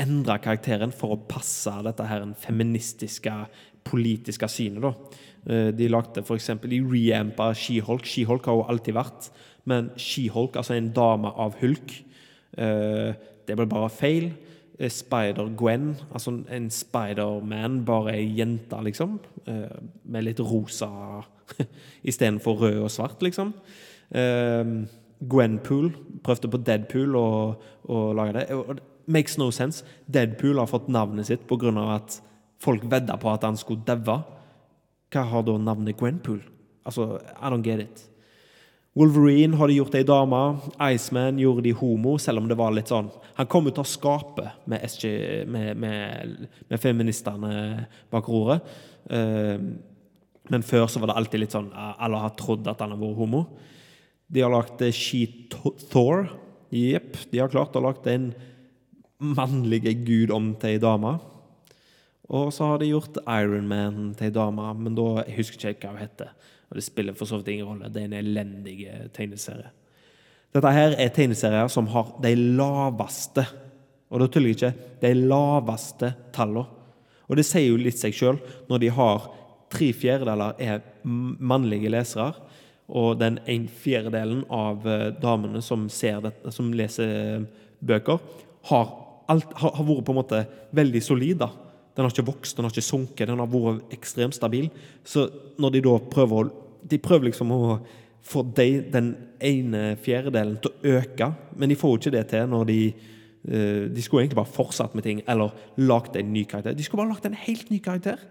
endra 0.03 0.39
karakteren 0.41 0.93
for 0.95 1.13
å 1.13 1.21
passe 1.29 1.73
dette 1.85 2.05
her 2.09 2.23
en 2.25 2.37
feministiske, 2.37 3.33
politiske 3.83 4.47
synet. 4.49 4.81
da. 4.83 4.93
Eh, 5.45 5.71
de 5.75 5.89
lagde 5.91 6.23
f.eks. 6.23 6.51
De 6.63 6.79
reampa 6.79 7.51
She-Hulk. 7.53 8.05
She-Hulk 8.07 8.47
har 8.47 8.57
jo 8.59 8.65
alltid 8.71 8.95
vært, 8.95 9.29
men 9.69 9.91
She-Hulk, 9.99 10.57
altså 10.59 10.77
en 10.77 10.91
dame 10.95 11.31
av 11.39 11.57
hulk, 11.59 11.93
eh, 12.57 13.13
det 13.47 13.59
ble 13.59 13.67
bare 13.67 13.91
feil. 13.91 14.31
Eh, 14.79 14.89
Spider-Gwen, 14.89 15.93
altså 16.11 16.37
en 16.49 16.69
Spider-Man, 16.71 17.83
bare 17.85 18.15
ei 18.15 18.27
jente, 18.39 18.79
liksom. 18.83 19.19
Med 19.43 20.23
litt 20.23 20.39
rosa 20.39 20.87
istedenfor 22.09 22.61
rød 22.61 22.83
og 22.85 22.91
svart, 22.91 23.23
liksom. 23.23 23.51
Gwenpool 25.23 25.89
prøvde 26.23 26.49
på 26.51 26.59
Deadpool 26.63 27.15
å 27.19 27.99
lage 28.15 28.37
det. 28.37 28.45
It 28.47 28.79
makes 29.07 29.37
no 29.37 29.49
sense. 29.51 29.83
Deadpool 30.07 30.61
har 30.61 30.71
fått 30.71 30.87
navnet 30.87 31.27
sitt 31.27 31.43
på 31.47 31.57
grunn 31.59 31.79
av 31.81 31.97
at 31.97 32.21
folk 32.63 32.87
vedda 32.89 33.17
på 33.19 33.31
at 33.31 33.45
han 33.47 33.59
skulle 33.59 33.85
daue. 33.87 34.21
Hva 35.13 35.27
har 35.29 35.45
da 35.45 35.59
navnet 35.61 35.99
Gwenpool? 35.99 36.41
Altså, 36.87 37.19
I 37.37 37.51
don't 37.51 37.65
get 37.65 37.83
it. 37.83 38.09
Wolverine 38.93 39.57
har 39.57 39.69
de 39.69 39.79
gjort 39.79 39.95
ei 39.97 40.05
dame. 40.05 40.41
Iceman 40.93 41.39
gjorde 41.41 41.65
de 41.65 41.73
homo, 41.73 42.17
selv 42.21 42.43
om 42.43 42.49
det 42.49 42.57
var 42.59 42.75
litt 42.75 42.91
sånn 42.91 43.09
Han 43.39 43.49
kom 43.49 43.65
ut 43.65 43.79
av 43.81 43.87
skapet 43.89 44.67
med, 44.69 44.83
SG, 44.85 45.07
med, 45.49 45.73
med, 45.81 46.43
med 46.69 46.81
feministene 46.81 47.87
bak 48.13 48.29
roret. 48.29 48.61
Uh, 49.09 49.57
men 50.51 50.65
før 50.65 50.85
så 50.91 51.01
var 51.01 51.09
det 51.09 51.17
alltid 51.17 51.41
litt 51.41 51.55
sånn 51.55 51.71
Alle 51.73 52.19
har 52.21 52.35
trodd 52.37 52.67
at 52.69 52.83
han 52.83 52.93
har 52.93 53.01
vært 53.01 53.19
homo. 53.23 53.43
De 54.29 54.43
har 54.43 54.53
lagd 54.53 54.85
She 54.93 55.25
Thor. 55.89 56.27
Jepp, 56.73 57.17
de 57.31 57.41
har 57.41 57.51
klart 57.53 57.75
å 57.77 57.83
lage 57.85 58.09
en 58.13 58.31
mannlig 59.23 59.85
gud 60.05 60.33
om 60.33 60.53
til 60.59 60.75
ei 60.75 60.81
dame. 60.81 61.17
Og 62.29 62.53
så 62.55 62.69
har 62.69 62.79
de 62.79 62.91
gjort 62.91 63.19
Iron 63.27 63.67
Man 63.67 64.13
til 64.17 64.29
ei 64.29 64.35
dame, 64.35 64.69
men 64.79 64.95
da 64.95 65.23
jeg 65.23 65.37
husker 65.41 65.73
ikke 65.73 65.89
hva 65.89 65.97
hun 65.97 66.05
heter. 66.05 66.31
Og 66.71 66.79
det 66.79 66.85
spiller 66.85 67.17
for 67.17 67.29
så 67.29 67.41
vidt 67.41 67.51
ingen 67.53 67.67
rolle. 67.67 67.91
Det 67.91 68.01
er 68.01 68.07
en 68.09 68.19
elendig 68.21 68.77
eh, 68.87 69.09
tegneserie. 69.13 69.73
Dette 70.53 70.71
her 70.71 70.95
er 71.01 71.11
tegneserier 71.13 71.69
som 71.73 71.89
har 71.91 72.13
de 72.23 72.31
laveste 72.37 73.45
og 74.13 74.21
da 74.21 74.29
tuller 74.29 74.53
jeg 74.53 74.59
ikke 74.59 74.89
de 75.01 75.13
laveste 75.25 76.11
tallene. 76.35 76.67
Og 77.25 77.39
det 77.39 77.47
sier 77.47 77.71
jo 77.71 77.79
litt 77.81 77.97
seg 77.97 78.13
sjøl 78.13 78.37
når 78.69 78.83
de 78.83 78.91
har 78.93 79.29
tre 79.73 79.87
fjerdedeler 79.97 80.59
er 80.61 80.83
mannlige 81.03 81.89
lesere, 81.89 82.35
og 82.93 83.15
den 83.17 83.39
en 83.49 83.65
fjerdedelen 83.65 84.43
av 84.53 84.83
eh, 84.85 85.07
damene 85.17 85.63
som, 85.65 85.87
dette, 85.87 86.51
som 86.53 86.67
leser 86.75 87.13
eh, 87.39 87.45
bøker, 87.81 88.19
har, 88.69 88.91
alt, 89.31 89.55
har, 89.57 89.79
vært 89.87 90.03
på 90.05 90.13
en 90.13 90.19
måte 90.19 90.41
veldig 90.77 91.01
solid. 91.01 91.39
da. 91.41 91.49
Den 91.93 92.05
har 92.05 92.11
ikke 92.13 92.25
vokst, 92.25 92.57
den 92.57 92.65
har 92.65 92.73
ikke 92.73 92.85
sunket, 92.85 93.27
den 93.29 93.41
har 93.41 93.49
vært 93.51 93.93
ekstremt 93.93 94.35
stabil. 94.35 94.69
Så 95.05 95.27
når 95.61 95.75
de 95.75 95.81
da 95.85 95.97
prøver 96.13 96.41
å 96.41 96.63
de 96.89 96.99
prøver 97.01 97.29
liksom 97.29 97.51
å 97.55 97.63
få 98.23 98.43
de, 98.55 98.67
den 98.91 99.13
ene 99.43 99.95
fjerdedelen 100.03 100.59
til 100.63 100.71
å 100.71 100.95
øke, 100.99 101.29
men 101.59 101.71
de 101.71 101.79
får 101.79 101.91
jo 101.91 102.01
ikke 102.01 102.15
det 102.15 102.23
til 102.31 102.47
når 102.51 102.69
de 102.69 102.77
uh, 102.93 103.83
De 103.91 104.03
skulle 104.03 104.23
egentlig 104.23 104.39
bare 104.39 104.55
fortsatt 104.55 104.95
med 104.95 105.07
ting, 105.07 105.23
eller 105.27 105.55
lagd 105.79 106.15
en 106.19 106.31
ny 106.33 106.45
karakter. 106.47 106.77
De 106.77 106.85
skulle 106.85 107.03
bare 107.03 107.15
lagd 107.15 107.27
en 107.27 107.41
helt 107.45 107.71
ny 107.71 107.81
karakter. 107.83 108.21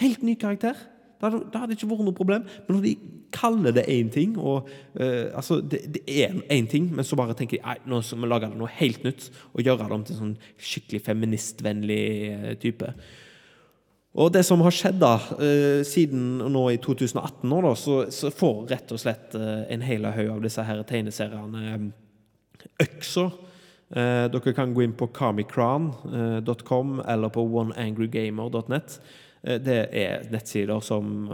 Helt 0.00 0.24
ny 0.26 0.36
karakter. 0.36 0.76
Det 1.16 1.30
hadde, 1.30 1.66
det 1.70 1.76
ikke 1.78 1.90
vært 1.90 2.06
noe 2.06 2.16
problem. 2.16 2.46
Men 2.66 2.76
når 2.76 2.86
de 2.86 2.94
kaller 3.34 3.74
det 3.76 3.86
én 3.92 4.10
ting, 4.12 4.36
og 4.38 4.68
uh, 5.00 5.28
altså, 5.36 5.60
det, 5.60 5.82
det 5.96 6.02
er 6.06 6.34
én 6.52 6.68
ting, 6.70 6.88
men 6.94 7.04
så 7.04 7.18
bare 7.18 7.36
tenker 7.36 7.58
de 7.58 7.90
nå 7.90 8.00
skal 8.04 8.22
vi 8.22 8.30
lage 8.30 8.50
noe 8.52 8.72
helt 8.78 9.04
nytt 9.06 9.30
og 9.52 9.62
gjøre 9.64 9.88
det 9.90 10.00
til 10.06 10.16
en 10.16 10.20
sånn 10.22 10.34
skikkelig 10.70 11.02
feministvennlig 11.08 12.04
uh, 12.32 12.52
type. 12.62 12.92
Og 14.16 14.30
det 14.32 14.46
som 14.48 14.62
har 14.64 14.72
skjedd 14.72 15.00
da, 15.02 15.16
uh, 15.40 15.82
siden 15.88 16.38
nå 16.52 16.68
i 16.72 16.80
2018, 16.84 17.44
nå 17.48 17.60
da, 17.64 17.74
så, 17.80 17.98
så, 18.12 18.32
får 18.32 18.62
rett 18.72 18.96
og 18.96 19.02
slett 19.02 19.36
uh, 19.36 19.64
en 19.72 19.84
hel 19.84 20.08
haug 20.08 20.36
av 20.38 20.44
disse 20.44 20.64
her 20.64 20.84
tegneseriene 20.88 21.66
eh, 21.74 21.90
økser. 22.86 23.32
Eh, 23.94 24.24
dere 24.32 24.54
kan 24.54 24.72
gå 24.74 24.82
inn 24.82 24.96
på 24.98 25.06
kamikran.com 25.14 26.98
eh, 26.98 27.12
eller 27.12 27.30
på 27.30 27.44
oneangrygamer.net. 27.60 28.96
Eh, 29.42 29.58
det 29.62 29.78
er 29.92 30.28
nettsider 30.32 30.80
som 30.84 31.30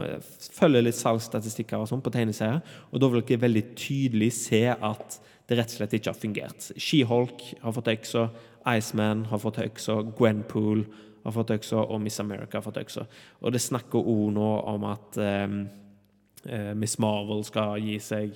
følger 0.53 0.87
litt 0.87 0.99
salgsstatistikker 0.99 1.83
og 1.83 1.91
sånn 1.91 2.05
på 2.05 2.13
tegneserier. 2.15 2.63
Og 2.91 3.03
da 3.03 3.11
vil 3.13 3.25
dere 3.27 3.45
veldig 3.47 3.67
tydelig 3.79 4.33
se 4.39 4.65
at 4.73 5.21
det 5.49 5.59
rett 5.59 5.73
og 5.75 5.81
slett 5.81 5.97
ikke 5.99 6.13
har 6.13 6.19
fungert. 6.19 6.71
She-Hulk 6.81 7.47
har 7.63 7.77
fått 7.77 7.93
øksa, 7.93 8.29
Iceman 8.69 9.27
har 9.31 9.41
fått 9.43 9.61
øksa, 9.63 9.99
Gwenpool 10.17 10.85
har 11.25 11.35
fått 11.35 11.53
øksa, 11.55 11.83
og 11.83 12.01
Miss 12.03 12.21
America 12.23 12.59
har 12.59 12.65
fått 12.65 12.81
øksa. 12.81 13.07
Og 13.43 13.55
det 13.55 13.63
snakker 13.63 13.99
òg 14.01 14.31
nå 14.37 14.49
om 14.73 14.87
at 14.91 15.19
um, 15.19 15.59
Miss 16.79 16.97
Marvel 17.03 17.45
skal 17.47 17.83
gi 17.83 17.99
seg 18.03 18.33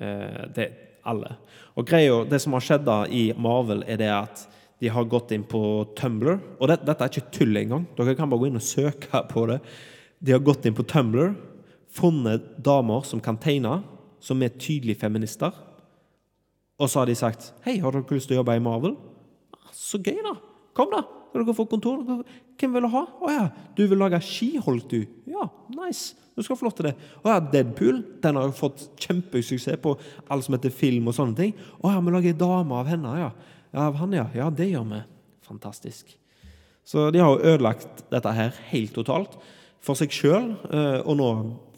uh, 0.00 0.44
det, 0.54 0.68
alle. 1.08 1.34
Og 1.76 1.88
greia, 1.88 2.22
Det 2.28 2.40
som 2.40 2.56
har 2.56 2.64
skjedd 2.64 2.86
da 2.86 3.02
i 3.08 3.30
Marvel, 3.36 3.84
er 3.88 4.00
det 4.00 4.12
at 4.12 4.46
de 4.82 4.90
har 4.90 5.04
gått 5.06 5.30
inn 5.30 5.44
på 5.46 5.62
Tumblr. 5.94 6.40
Og 6.58 6.66
det, 6.66 6.80
dette 6.82 7.06
er 7.06 7.12
ikke 7.12 7.30
tull 7.36 7.58
engang. 7.60 7.84
Dere 7.94 8.16
kan 8.18 8.30
bare 8.30 8.42
gå 8.42 8.48
inn 8.50 8.58
og 8.58 8.66
søke 8.66 9.20
på 9.30 9.44
det. 9.46 9.60
De 10.18 10.34
har 10.34 10.42
gått 10.42 10.66
inn 10.66 10.74
på 10.74 10.86
Tumblr, 10.90 11.36
funnet 11.94 12.48
damer 12.66 13.06
som 13.06 13.22
kan 13.22 13.38
tegne, 13.38 13.78
som 14.22 14.42
er 14.42 14.56
tydelige 14.56 14.98
feminister. 15.04 15.54
Og 16.82 16.90
så 16.90 16.98
har 16.98 17.06
de 17.06 17.14
sagt 17.14 17.52
'Hei, 17.62 17.78
har 17.78 17.92
dere 17.92 18.10
lyst 18.10 18.26
til 18.26 18.36
å 18.36 18.40
jobbe 18.42 18.56
i 18.56 18.64
Marvel?' 18.64 18.96
Så 19.70 20.02
gøy, 20.02 20.18
da! 20.24 20.34
Kom, 20.74 20.90
da! 20.90 21.04
Skal 21.30 21.44
dere 21.44 21.54
få 21.54 21.64
kontor? 21.64 22.24
Hvem 22.58 22.74
vil 22.74 22.82
du 22.82 22.88
ha? 22.88 23.06
Å 23.06 23.30
ja, 23.30 23.44
du 23.76 23.86
vil 23.86 23.98
lage 23.98 24.18
skiholk, 24.20 24.90
du? 24.90 25.06
Ja, 25.30 25.46
nice. 25.70 26.16
Du 26.36 26.42
skal 26.42 26.56
få 26.56 26.66
lov 26.66 26.74
til 26.76 26.90
det. 26.90 26.94
Å 27.22 27.28
ja, 27.28 27.38
Deadpool. 27.40 28.02
Den 28.22 28.36
har 28.36 28.52
fått 28.56 28.88
kjempesuksess 29.00 29.80
på 29.80 29.94
alt 30.28 30.44
som 30.44 30.56
heter 30.56 30.70
film 30.74 31.08
og 31.08 31.14
sånne 31.14 31.36
ting. 31.36 31.54
Å 31.80 31.92
ja, 31.92 32.00
vi 32.00 32.14
lager 32.14 32.36
dame 32.40 32.74
av 32.74 32.90
henne, 32.90 33.14
ja. 33.20 33.30
Av 33.72 33.96
han, 34.00 34.12
ja. 34.12 34.26
Ja, 34.36 34.50
det 34.50 34.68
gjør 34.70 34.84
vi. 34.90 35.00
Fantastisk. 35.48 36.12
Så 36.84 37.10
de 37.14 37.20
har 37.22 37.32
jo 37.32 37.52
ødelagt 37.54 38.04
dette 38.12 38.32
her 38.34 38.56
helt 38.72 38.94
totalt 38.96 39.36
for 39.82 39.98
seg 39.98 40.14
sjøl, 40.14 40.52
eh, 40.70 41.00
og 41.02 41.16
nå 41.18 41.28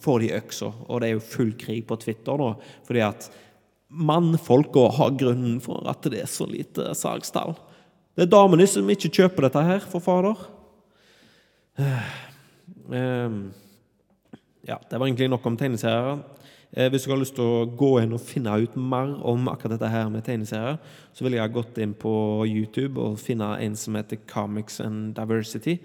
får 0.05 0.25
de 0.25 0.33
øksa. 0.37 0.71
Og 0.89 1.01
det 1.01 1.09
er 1.09 1.17
jo 1.17 1.25
full 1.25 1.55
krig 1.61 1.85
på 1.89 1.99
Twitter 2.01 2.41
nå, 2.41 2.51
fordi 2.85 3.05
at 3.05 3.29
mannfolka 3.95 4.89
har 4.99 5.15
grunnen 5.21 5.61
for 5.63 5.87
at 5.89 6.05
det 6.11 6.25
er 6.25 6.31
så 6.31 6.47
lite 6.51 6.91
salgstall. 6.99 7.55
Det 8.15 8.27
er 8.27 8.33
damene 8.33 8.67
som 8.71 8.91
ikke 8.91 9.13
kjøper 9.21 9.47
dette 9.47 9.65
her 9.65 9.87
for 9.91 10.03
fader. 10.05 10.39
Ehm, 12.95 13.39
ja, 14.67 14.79
det 14.79 14.99
var 14.99 15.07
egentlig 15.07 15.31
nok 15.33 15.47
om 15.49 15.57
tegneserier. 15.59 16.21
Eh, 16.77 16.91
hvis 16.91 17.07
du 17.07 17.13
har 17.13 17.21
lyst 17.21 17.37
til 17.39 17.47
å 17.47 17.67
gå 17.79 17.93
inn 18.03 18.17
og 18.17 18.23
finne 18.23 18.57
ut 18.59 18.75
mer 18.75 19.13
om 19.23 19.47
akkurat 19.51 19.77
dette 19.77 19.93
her 19.93 20.09
med 20.11 20.25
tegneserier, 20.27 20.81
så 21.15 21.25
ville 21.25 21.39
jeg 21.39 21.47
ha 21.47 21.55
gått 21.55 21.79
inn 21.79 21.95
på 21.95 22.15
YouTube 22.51 22.99
og 22.99 23.21
finne 23.23 23.53
en 23.63 23.79
som 23.79 23.95
heter 23.95 24.19
Comics 24.31 24.81
and 24.83 25.15
Diversity. 25.15 25.79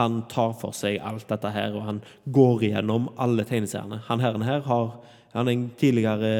Han 0.00 0.24
tar 0.32 0.56
for 0.58 0.74
seg 0.74 0.98
alt 1.04 1.28
dette 1.30 1.52
her, 1.54 1.76
og 1.78 1.86
han 1.86 2.02
går 2.34 2.66
igjennom 2.68 3.12
alle 3.22 3.46
tegneseriene. 3.46 4.02
Han 4.08 4.24
her, 4.24 4.38
her 4.42 4.66
har 4.66 4.94
han 5.32 5.48
er 5.48 5.54
en 5.56 5.68
tidligere 5.80 6.30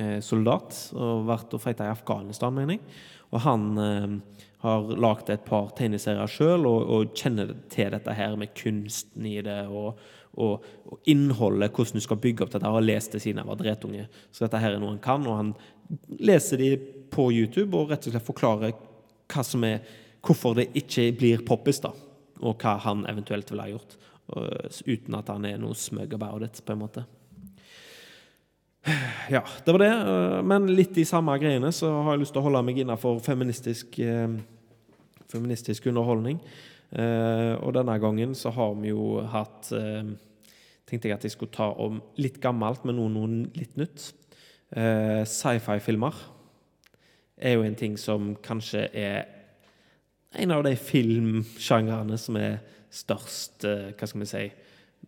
eh, 0.00 0.18
soldat 0.24 0.76
og 0.96 1.26
vært 1.28 1.52
og 1.52 1.60
feita 1.60 1.84
i 1.84 1.92
Afghanistan, 1.92 2.54
mener 2.56 2.78
jeg. 2.78 3.00
Og 3.34 3.42
han 3.44 3.66
eh, 3.82 4.38
har 4.64 4.92
lagd 4.96 5.28
et 5.30 5.44
par 5.46 5.68
tegneserier 5.76 6.30
sjøl 6.30 6.64
og, 6.66 6.86
og, 6.88 7.12
kjenner 7.18 7.52
til 7.70 7.92
dette 7.92 8.14
her 8.16 8.38
med 8.40 8.54
kunsten 8.56 9.28
i 9.28 9.36
det 9.44 9.60
og, 9.68 10.00
og, 10.34 10.64
og, 10.84 10.98
innholdet, 11.10 11.72
hvordan 11.72 11.98
du 11.98 12.04
skal 12.04 12.20
bygge 12.22 12.44
opp 12.44 12.52
dette. 12.52 12.66
Jeg 12.66 12.76
har 12.76 12.86
lest 12.86 13.14
det 13.14 13.22
siden 13.24 13.42
jeg 13.42 13.50
var 13.50 13.60
dretunge, 13.60 14.08
så 14.30 14.44
dette 14.44 14.62
her 14.62 14.76
er 14.76 14.82
noe 14.82 14.94
han 14.94 15.02
kan. 15.04 15.26
Og 15.26 15.38
han 15.40 15.54
leser 16.20 16.60
de 16.60 16.72
på 17.12 17.30
YouTube 17.32 17.76
og 17.78 17.92
rett 17.92 18.06
og 18.06 18.14
slett 18.14 18.28
forklarer 18.28 18.76
hva 19.28 19.44
som 19.44 19.64
er, 19.68 19.80
hvorfor 20.24 20.58
det 20.58 20.70
ikke 20.78 21.10
blir 21.18 21.44
poppis, 21.46 21.82
da. 21.84 21.92
Og 22.38 22.60
hva 22.62 22.76
han 22.84 23.06
eventuelt 23.10 23.50
ville 23.50 23.66
ha 23.66 23.74
gjort. 23.74 23.98
uten 24.84 25.14
at 25.16 25.28
han 25.32 25.44
er 25.48 25.56
noe 25.56 25.74
smug 25.74 26.12
about 26.12 26.42
it, 26.44 26.60
på 26.64 26.72
en 26.72 26.82
måte. 26.82 27.06
Ja, 29.30 29.42
det 29.64 29.72
var 29.72 29.78
det. 29.78 29.88
Eh, 29.88 30.42
men 30.42 30.68
litt 30.74 30.98
i 30.98 31.04
samme 31.04 31.34
greiene 31.40 31.72
så 31.74 31.90
har 32.02 32.14
jeg 32.14 32.24
lyst 32.24 32.34
til 32.36 32.42
å 32.42 32.46
holde 32.46 32.62
meg 32.64 32.80
innafor 32.80 33.20
feministisk, 33.24 33.98
eh, 34.00 34.28
feministisk 35.28 35.86
underholdning. 35.90 36.40
Eh, 36.92 37.54
og 37.60 37.74
denne 37.76 37.98
gangen 38.00 38.34
så 38.38 38.52
har 38.56 38.74
vi 38.80 38.92
jo 38.94 39.20
hatt 39.28 39.72
Tenkte 40.88 41.10
jeg 41.10 41.18
at 41.18 41.24
jeg 41.26 41.34
skulle 41.34 41.52
ta 41.52 41.66
om 41.84 41.98
litt 42.16 42.38
gammelt, 42.40 42.86
men 42.88 42.96
noe, 42.96 43.10
noe 43.12 43.50
litt 43.52 43.74
nytt. 43.76 44.06
Sci-fi-filmer 45.28 46.16
er 47.44 47.58
jo 47.58 47.66
en 47.66 47.76
ting 47.76 47.98
som 48.00 48.30
kanskje 48.40 48.86
er 48.96 49.26
en 50.40 50.54
av 50.56 50.64
de 50.64 50.72
filmsjangrene 50.80 52.16
som 52.16 52.40
er 52.40 52.62
størst 52.88 53.68
Hva 53.68 54.08
skal 54.08 54.24
vi 54.24 54.30
si 54.32 54.46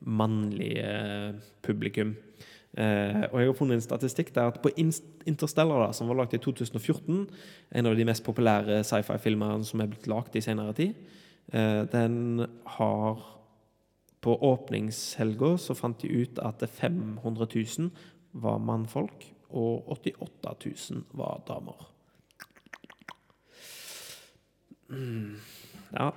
mannlige 0.05 1.41
publikum. 1.65 2.13
Eh, 2.79 3.25
og 3.33 3.41
jeg 3.41 3.49
har 3.49 3.57
funnet 3.59 3.81
en 3.81 3.85
statistikk 3.85 4.31
der 4.35 4.53
at 4.53 4.61
på 4.63 4.71
Interstellar, 4.79 5.87
da, 5.87 5.93
som 5.93 6.09
var 6.09 6.21
lagd 6.21 6.37
i 6.37 6.43
2014, 6.43 7.25
en 7.75 7.87
av 7.87 7.97
de 7.99 8.07
mest 8.07 8.25
populære 8.25 8.85
sci-fi-filmene 8.87 9.67
som 9.67 9.83
er 9.83 9.91
blitt 9.91 10.07
lagd 10.11 10.39
i 10.39 10.45
senere 10.45 10.75
tid, 10.79 10.95
eh, 10.95 11.17
den 11.51 12.47
har 12.77 13.23
På 14.21 14.35
åpningshelga 14.45 15.55
så 15.59 15.75
fant 15.75 16.03
de 16.03 16.09
ut 16.09 16.39
at 16.45 16.61
500 16.69 17.47
000 17.55 17.89
var 18.37 18.59
mannfolk, 18.61 19.25
og 19.49 19.89
88 19.97 20.53
000 20.93 21.05
var 21.17 21.41
damer. 21.49 21.87
Mm, 24.91 25.39
ja 25.95 26.11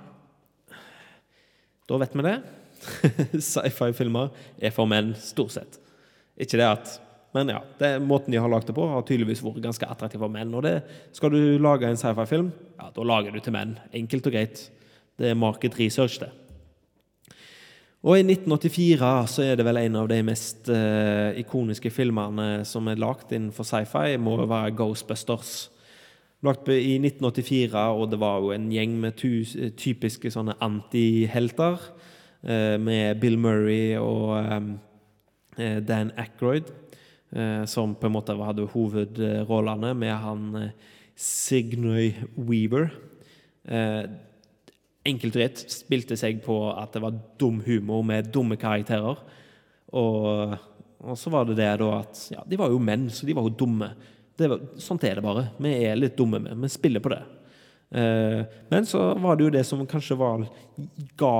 Da 1.88 1.98
vet 2.00 2.14
vi 2.16 2.24
det. 2.26 2.36
Sci-fi-filmer 3.48 4.32
er 4.58 4.72
for 4.74 4.88
menn, 4.90 5.12
stort 5.20 5.54
sett. 5.54 5.78
Ikke 6.40 6.58
det 6.58 6.66
at 6.66 6.94
Men 7.34 7.50
ja, 7.50 7.60
det, 7.80 7.96
måten 7.98 8.30
de 8.30 8.38
har 8.38 8.50
lagd 8.50 8.68
det 8.68 8.76
på, 8.76 8.84
har 8.86 9.02
tydeligvis 9.02 9.40
vært 9.42 9.64
ganske 9.64 9.86
attraktiv 9.90 10.20
for 10.22 10.30
menn. 10.30 10.52
Og 10.54 10.62
det, 10.62 10.76
skal 11.16 11.32
du 11.34 11.58
lage 11.58 11.88
en 11.88 11.98
sci-fi-film, 11.98 12.52
ja, 12.78 12.92
da 12.94 13.06
lager 13.10 13.34
du 13.34 13.40
til 13.42 13.56
menn. 13.56 13.72
Enkelt 13.90 14.28
og 14.30 14.36
greit. 14.36 14.62
Det 15.18 15.30
er 15.30 15.38
market 15.38 15.78
research, 15.78 16.18
det. 16.20 16.30
Og 18.04 18.18
i 18.18 18.24
1984 18.24 19.10
så 19.32 19.44
er 19.46 19.56
det 19.56 19.64
vel 19.64 19.78
en 19.80 19.94
av 19.96 20.08
de 20.10 20.18
mest 20.26 20.68
uh, 20.68 21.32
ikoniske 21.40 21.88
filmene 21.94 22.64
som 22.68 22.90
er 22.90 23.00
lagd 23.00 23.32
innenfor 23.32 23.64
sci-fi, 23.64 24.18
må 24.20 24.36
jo 24.42 24.48
være 24.50 24.74
Ghostbusters. 24.76 25.54
Lagt 26.44 26.68
i 26.68 26.98
1984, 26.98 27.84
og 27.96 28.10
det 28.12 28.18
var 28.20 28.42
jo 28.44 28.50
en 28.52 28.66
gjeng 28.68 28.98
med 29.00 29.16
typiske 29.80 30.34
sånne 30.34 30.58
antihelter. 30.60 31.80
Uh, 32.44 32.76
med 32.76 33.22
Bill 33.22 33.38
Murray 33.40 33.94
og 33.96 34.34
um, 34.36 34.74
Dan 35.56 36.12
Ackroyd, 36.20 36.68
uh, 37.32 37.64
som 37.64 37.94
på 37.96 38.10
en 38.10 38.16
måte 38.18 38.36
hadde 38.36 38.68
hovedrollene, 38.74 39.94
med 39.96 40.12
han 40.12 40.44
eh, 40.60 40.92
Signoy 41.16 42.12
Weaver. 42.36 42.90
Eh, 43.64 44.04
enkelt 45.04 45.36
og 45.36 45.42
greit 45.42 45.62
spilte 45.72 46.16
seg 46.18 46.40
på 46.44 46.56
at 46.72 46.94
det 46.96 47.02
var 47.04 47.18
dum 47.40 47.60
humor 47.66 48.04
med 48.06 48.30
dumme 48.32 48.56
karakterer. 48.60 49.20
Og, 49.94 50.56
og 51.04 51.18
så 51.20 51.32
var 51.32 51.46
det 51.48 51.58
det 51.60 51.70
da 51.82 51.90
at 52.00 52.24
ja, 52.32 52.44
de 52.48 52.58
var 52.60 52.72
jo 52.72 52.80
menn, 52.82 53.06
så 53.12 53.28
de 53.28 53.36
var 53.36 53.46
jo 53.46 53.56
dumme. 53.64 53.92
Var, 54.40 54.58
sånt 54.82 55.04
er 55.06 55.20
det 55.20 55.26
bare. 55.26 55.48
Vi 55.62 55.74
er 55.86 55.98
litt 55.98 56.16
dumme, 56.18 56.40
vi. 56.42 56.56
Vi 56.64 56.72
spiller 56.72 57.04
på 57.04 57.12
det. 57.12 57.22
Eh, 57.94 58.40
men 58.72 58.88
så 58.88 59.12
var 59.22 59.36
det 59.36 59.46
jo 59.46 59.54
det 59.54 59.62
som 59.68 59.84
kanskje 59.86 60.16
var 60.18 60.48
ga 61.20 61.36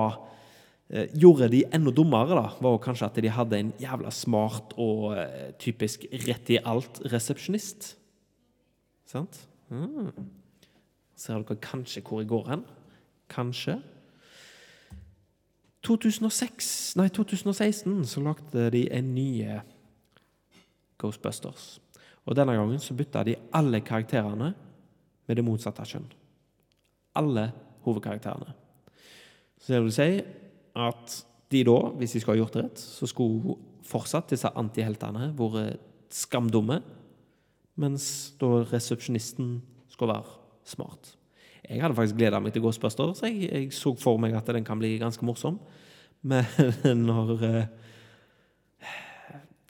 eh, 0.92 1.08
Gjorde 1.18 1.48
de 1.50 1.64
enda 1.74 1.90
dummere, 1.90 2.36
da, 2.36 2.52
var 2.62 2.76
jo 2.76 2.84
kanskje 2.84 3.08
at 3.08 3.18
de 3.24 3.32
hadde 3.32 3.58
en 3.58 3.72
jævla 3.80 4.12
smart 4.14 4.76
og 4.78 5.16
eh, 5.18 5.50
typisk 5.58 6.06
rett 6.28 6.52
i 6.54 6.60
alt-resepsjonist. 6.62 7.94
Sant? 9.10 9.40
Mm. 9.72 10.12
Ser 11.18 11.42
dere 11.42 11.58
kanskje 11.64 12.04
hvor 12.06 12.22
jeg 12.22 12.30
går 12.30 12.52
hen? 12.52 12.64
Kanskje. 13.30 13.78
2006, 15.84 16.96
nei 16.96 17.10
2016 17.12 18.04
så 18.08 18.22
lagde 18.24 18.70
de 18.72 18.86
en 18.92 19.14
ny 19.14 19.28
Ghostbusters. 20.98 21.78
Og 22.24 22.36
Denne 22.36 22.56
gangen 22.56 22.80
så 22.80 22.96
bytta 22.96 23.24
de 23.24 23.36
alle 23.52 23.82
karakterene 23.84 24.54
med 25.26 25.36
det 25.36 25.44
motsatte 25.44 25.84
kjønn. 25.88 26.06
Alle 27.20 27.50
hovedkarakterene. 27.84 28.54
Så 29.60 29.72
det 29.72 29.82
vil 29.82 29.94
si 29.94 30.08
at 30.74 31.18
de 31.52 31.62
da, 31.68 31.76
hvis 31.98 32.16
de 32.16 32.20
skulle 32.20 32.38
ha 32.38 32.42
gjort 32.42 32.56
det 32.56 32.64
rett, 32.64 32.80
så 32.80 33.08
skulle 33.08 33.58
fortsatt 33.84 34.32
disse 34.32 34.50
antiheltene 34.56 35.30
vært 35.36 35.82
skamdumme, 36.14 36.80
mens 37.80 38.06
da 38.40 38.62
resepsjonisten 38.70 39.58
skulle 39.92 40.16
være 40.16 40.40
smart. 40.68 41.12
Jeg 41.64 41.80
hadde 41.80 41.96
faktisk 41.96 42.18
gleda 42.18 42.40
meg 42.42 42.52
til 42.52 42.64
Ghostbusters. 42.64 43.22
Jeg, 43.24 43.48
jeg 43.48 43.72
så 43.72 43.94
for 43.96 44.20
meg 44.20 44.36
at 44.36 44.50
den 44.52 44.66
kan 44.66 44.80
bli 44.80 44.96
ganske 45.00 45.24
morsom. 45.24 45.58
Men 46.24 46.44
når 47.08 47.32
eh, 47.48 48.90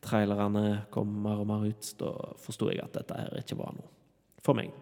trailerne 0.05 0.85
kom 0.95 1.13
mer 1.25 1.43
og 1.43 1.49
mer 1.51 1.69
ut, 1.71 1.93
da 2.01 2.11
forsto 2.43 2.71
jeg 2.73 2.83
at 2.83 2.97
dette 2.99 3.19
her 3.19 3.39
ikke 3.41 3.59
var 3.61 3.77
noe 3.77 3.91
for 4.45 4.59
meg. 4.59 4.75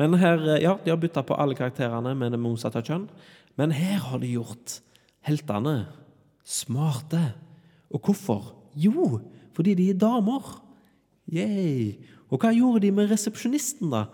Men 0.00 0.16
her, 0.20 0.42
eh, 0.56 0.62
ja, 0.64 0.76
de 0.82 0.92
har 0.92 1.00
bytta 1.00 1.24
på 1.26 1.36
alle 1.38 1.56
karakterene 1.58 2.14
med 2.18 2.34
det 2.34 2.40
motsatte 2.40 2.82
kjønn. 2.84 3.08
Men 3.56 3.72
her 3.72 4.00
har 4.08 4.20
de 4.20 4.34
gjort 4.34 4.80
heltene 5.28 5.86
smarte. 6.44 7.22
Og 7.94 8.02
hvorfor? 8.04 8.52
Jo, 8.76 9.20
fordi 9.56 9.74
de 9.78 9.90
er 9.90 10.00
damer. 10.00 10.60
Yay. 11.32 11.96
Og 12.30 12.42
hva 12.42 12.52
gjorde 12.54 12.84
de 12.84 12.92
med 12.94 13.10
resepsjonisten, 13.10 13.90
da? 13.92 14.06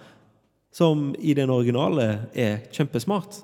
Som 0.72 1.10
i 1.20 1.34
den 1.36 1.52
originale 1.52 2.06
er 2.34 2.64
kjempesmart. 2.72 3.42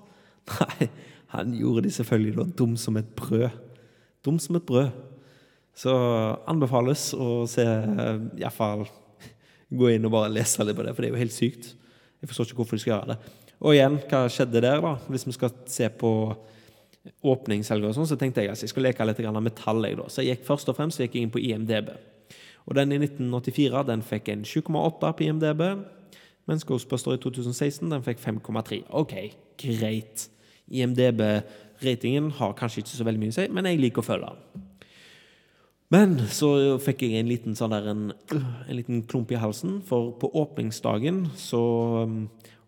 Nei, 0.54 0.88
han 1.34 1.52
gjorde 1.56 1.84
de 1.84 1.92
selvfølgelig 1.92 2.36
da 2.38 2.46
dum 2.56 2.76
som 2.80 2.96
et 2.96 3.10
brød. 3.16 3.50
Dum 4.24 4.38
som 4.40 4.56
et 4.56 4.66
brød. 4.68 4.88
Så 5.78 5.92
anbefales 6.48 7.12
å 7.14 7.44
se 7.46 7.64
Iallfall 8.40 8.88
gå 9.68 9.90
inn 9.92 10.08
og 10.08 10.14
bare 10.14 10.32
lese 10.32 10.64
litt 10.64 10.78
på 10.78 10.86
det, 10.86 10.94
for 10.96 11.04
det 11.04 11.10
er 11.10 11.14
jo 11.14 11.20
helt 11.20 11.36
sykt. 11.36 11.74
Jeg 12.18 12.30
forstår 12.30 12.48
ikke 12.48 12.62
hvorfor 12.62 12.78
de 12.78 12.82
skal 12.82 12.94
gjøre 12.94 13.12
det. 13.12 13.34
Og 13.58 13.74
igjen, 13.74 13.98
hva 14.08 14.22
skjedde 14.32 14.62
der, 14.62 14.80
da? 14.82 14.94
Hvis 15.10 15.26
vi 15.28 15.34
skal 15.36 15.52
se 15.70 15.88
på 16.00 16.12
åpningshelga 17.28 17.90
og 17.90 17.96
sånn, 17.96 18.08
så 18.08 18.18
tenkte 18.18 18.42
jeg 18.42 18.52
at 18.52 18.62
jeg 18.62 18.72
skulle 18.72 18.90
leke 18.90 19.06
litt 19.06 19.20
med 19.38 19.56
tall. 19.58 19.84
Så 20.08 20.24
jeg 20.24 20.38
gikk 20.38 20.48
først 20.48 20.70
og 20.70 20.78
fremst 20.78 21.02
gikk 21.02 21.18
inn 21.20 21.32
på 21.34 21.42
IMDb. 21.42 21.92
Og 22.68 22.76
den 22.76 22.92
i 22.92 22.98
1984 23.00 23.84
den 23.88 24.02
fikk 24.04 24.32
en 24.32 24.44
7,8 24.48 25.12
på 25.12 25.28
IMDb 25.28 25.62
mens 26.48 26.64
Ghostbuster 26.66 27.14
i 27.14 27.20
2016 27.22 27.90
den 27.92 28.04
fikk 28.06 28.22
5,3. 28.22 28.82
OK, 28.96 29.14
greit. 29.60 30.28
IMDb-ratingen 30.68 32.32
har 32.40 32.56
kanskje 32.56 32.82
ikke 32.82 32.96
så 32.96 33.06
veldig 33.08 33.22
mye 33.22 33.32
å 33.32 33.36
si, 33.38 33.46
men 33.52 33.68
jeg 33.68 33.80
liker 33.80 34.04
å 34.04 34.08
følge 34.08 34.32
den. 34.32 34.64
Men 35.92 36.18
så 36.28 36.50
fikk 36.84 37.06
jeg 37.06 37.16
en 37.16 37.30
liten, 37.30 37.54
sånn 37.56 37.72
der, 37.72 37.86
en, 37.94 38.10
en 38.36 38.76
liten 38.76 39.06
klump 39.08 39.30
i 39.32 39.40
halsen, 39.40 39.78
for 39.88 40.12
på 40.20 40.28
åpningsdagen 40.36 41.22
så 41.40 41.62
um, 42.04 42.26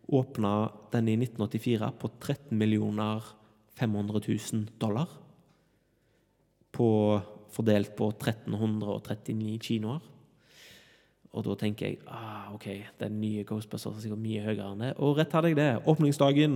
åpna 0.09 0.71
den 0.95 1.11
i 1.13 1.19
1984 1.19 1.91
på 2.01 2.11
13 2.17 2.57
millioner 2.57 3.27
500 3.81 4.23
000 4.25 4.65
dollar. 4.81 5.13
På, 6.73 6.89
fordelt 7.53 7.93
på 7.99 8.09
1339 8.15 9.59
kinoer. 9.69 10.01
Og 11.31 11.45
da 11.47 11.55
tenker 11.55 11.87
jeg 11.87 12.01
ah, 12.11 12.51
ok, 12.55 12.67
den 12.99 13.21
nye 13.23 13.45
Ghostbusters 13.47 13.97
er 13.97 14.01
sikkert 14.03 14.25
mye 14.25 14.43
høyere 14.43 14.71
enn 14.73 14.83
det. 14.83 14.95
Og 14.99 15.17
rett 15.19 15.33
hadde 15.37 15.49
jeg 15.53 15.59
det. 15.61 15.83
Åpningsdagen 15.91 16.55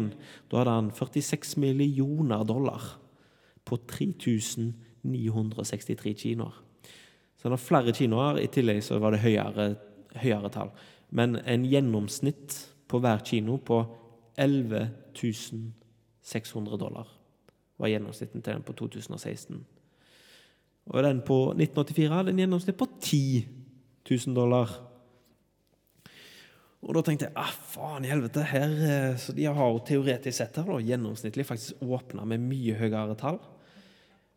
da 0.50 0.54
hadde 0.60 0.76
han 0.80 0.88
46 0.94 1.56
millioner 1.62 2.42
dollar 2.48 2.82
på 3.64 3.74
3963 3.86 6.14
kinoer. 6.24 6.54
Så 7.38 7.42
han 7.46 7.54
har 7.54 7.62
flere 7.62 7.92
kinoer. 7.94 8.34
I 8.42 8.50
tillegg 8.50 8.82
så 8.82 8.98
var 9.02 9.10
det 9.14 9.22
høyere, 9.22 9.64
høyere 10.18 10.50
tall. 10.50 10.70
Men 11.14 11.38
en 11.46 11.62
gjennomsnitt 11.70 12.74
på 12.90 12.98
hver 13.02 13.20
kino 13.26 13.58
på 13.62 13.78
11 14.40 14.90
600 16.24 16.78
dollar 16.80 17.06
var 17.78 17.88
gjennomsnitten 17.92 18.42
til 18.42 18.52
den 18.56 18.64
på 18.66 18.72
2016. 18.74 19.66
Og 20.90 20.98
den 21.04 21.20
på 21.22 21.54
1984 21.54 22.10
hadde 22.10 22.30
en 22.34 22.42
gjennomsnitt 22.42 22.78
på 22.80 22.86
10 22.98 23.46
000 23.46 23.63
1000 24.04 24.36
dollar. 24.36 24.72
Og 26.84 26.92
da 26.96 27.02
tenkte 27.04 27.30
jeg 27.30 27.36
ah, 27.40 27.52
faen 27.72 28.04
i 28.04 28.10
helvete, 28.10 28.42
her, 28.44 28.72
eh, 28.84 29.14
så 29.20 29.32
de 29.36 29.46
har 29.48 29.70
jo 29.72 29.80
teoretisk 29.88 30.36
sett 30.36 30.58
her 30.60 30.68
da, 30.68 30.80
gjennomsnittlig 30.84 31.46
faktisk 31.48 31.80
åpna 31.84 32.26
med 32.28 32.44
mye 32.44 32.76
høyere 32.76 33.16
tall. 33.20 33.40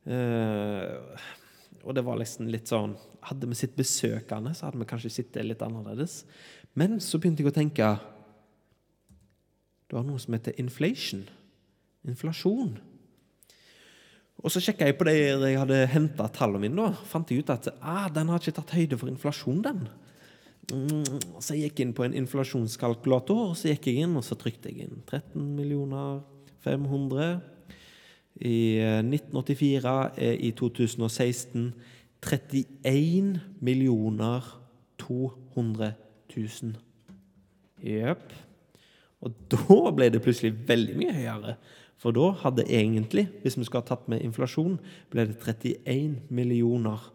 Uh, 0.07 1.19
og 1.83 1.95
det 1.97 2.03
var 2.07 2.15
liksom 2.15 2.47
litt 2.47 2.69
sånn 2.71 2.93
Hadde 3.27 3.49
vi 3.51 3.57
sett 3.59 3.73
besøkende, 3.75 4.53
så 4.55 4.69
hadde 4.69 4.79
vi 4.79 4.85
kanskje 4.87 5.11
sittet 5.11 5.43
litt 5.43 5.63
annerledes. 5.65 6.21
Men 6.79 7.01
så 7.03 7.19
begynte 7.19 7.43
jeg 7.43 7.51
å 7.51 7.57
tenke 7.57 7.89
Det 9.89 9.97
var 9.97 10.05
noe 10.07 10.21
som 10.23 10.37
heter 10.37 10.55
inflation. 10.63 11.25
Inflasjon. 12.07 12.77
Og 14.43 14.53
så 14.53 14.61
sjekka 14.61 14.85
jeg 14.85 14.97
på 14.99 15.07
det 15.07 15.15
jeg 15.17 15.57
hadde 15.57 15.79
henta 15.89 16.27
tallene 16.33 16.67
mine. 16.67 16.77
da, 16.77 17.07
fant 17.09 17.29
jeg 17.31 17.41
ut 17.41 17.53
at 17.53 17.71
ah, 17.81 18.07
den 18.13 18.29
har 18.29 18.41
ikke 18.41 18.59
tatt 18.59 18.75
høyde 18.77 18.99
for 18.99 19.09
inflasjon. 19.09 19.63
den. 19.65 19.87
Mm, 20.67 21.19
så 21.39 21.55
jeg 21.55 21.71
gikk 21.71 21.83
inn 21.83 21.93
på 21.95 22.03
en 22.05 22.15
inflasjonskalkulator, 22.21 23.51
og 23.51 23.57
så 23.57 23.71
gikk 23.71 23.87
jeg 23.87 24.03
inn 24.05 24.17
og 24.19 24.25
så 24.27 24.35
trykte 24.39 24.69
jeg 24.69 24.87
inn 24.87 25.01
13 25.07 25.41
millioner 25.57 26.21
500. 26.65 27.39
I 28.37 28.57
1984 29.01 29.93
er 30.21 30.35
i 30.45 30.51
2016 30.53 31.71
31 32.21 33.39
millioner 33.61 34.45
200 35.01 35.93
000. 36.35 36.75
Jepp. 37.81 38.33
Og 39.21 39.33
da 39.49 39.79
ble 39.95 40.09
det 40.13 40.21
plutselig 40.21 40.53
veldig 40.67 40.97
mye 40.99 41.15
høyere. 41.15 41.55
For 41.97 42.13
da 42.13 42.29
hadde 42.43 42.67
egentlig, 42.69 43.27
hvis 43.41 43.57
vi 43.57 43.65
skulle 43.65 43.81
ha 43.81 43.89
tatt 43.89 44.07
med 44.09 44.21
inflasjon, 44.21 44.77
ble 45.09 45.25
det 45.29 45.39
31 45.41 46.19
millioner 46.29 47.09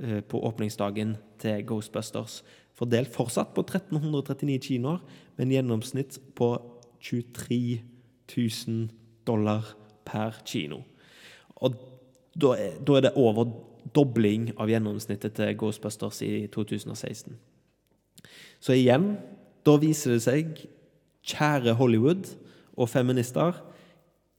eh, 0.00 0.20
på 0.24 0.40
åpningsdagen 0.48 1.16
til 1.42 1.64
Ghostbusters. 1.68 2.40
Fordelt 2.74 3.12
fortsatt 3.12 3.52
på 3.54 3.62
1339 3.66 4.58
kinoer, 4.64 5.02
men 5.36 5.52
gjennomsnitt 5.52 6.18
på 6.34 6.54
23 7.04 7.82
000 8.32 8.88
dollar 9.26 9.74
per 10.04 10.40
kino. 10.48 10.80
Og 11.56 11.76
da 12.34 12.54
er, 12.58 12.80
det 12.80 13.12
over 13.14 13.52
dobling 13.94 14.50
av 14.58 14.72
gjennomsnittet 14.72 15.36
til 15.36 15.52
Ghostbusters 15.58 16.22
i 16.24 16.46
2016. 16.52 17.36
Så 18.60 18.72
igjen, 18.72 19.18
da 19.66 19.76
viser 19.80 20.16
det 20.16 20.24
seg, 20.24 20.64
kjære 21.24 21.76
Hollywood 21.76 22.32
og 22.74 22.88
feminister 22.88 23.60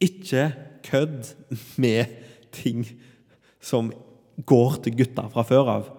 ikke 0.03 0.49
kødd 0.86 1.34
med 1.81 2.12
ting 2.55 2.86
som 3.63 3.91
går 4.45 4.81
til 4.86 4.97
gutta 4.99 5.27
fra 5.31 5.45
før 5.47 5.71
av. 5.71 5.93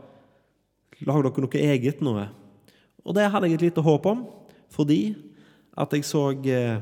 Lag 1.06 1.22
dere 1.24 1.44
noe 1.44 1.62
eget 1.68 2.02
noe. 2.04 2.28
Og 3.06 3.14
det 3.16 3.28
hadde 3.30 3.48
jeg 3.50 3.59
et 3.59 3.66
lite 3.68 3.85
håp 3.85 4.06
om, 4.11 4.26
fordi 4.72 5.14
at 5.76 5.92
jeg 5.92 6.06
så 6.09 6.30
eh, 6.48 6.78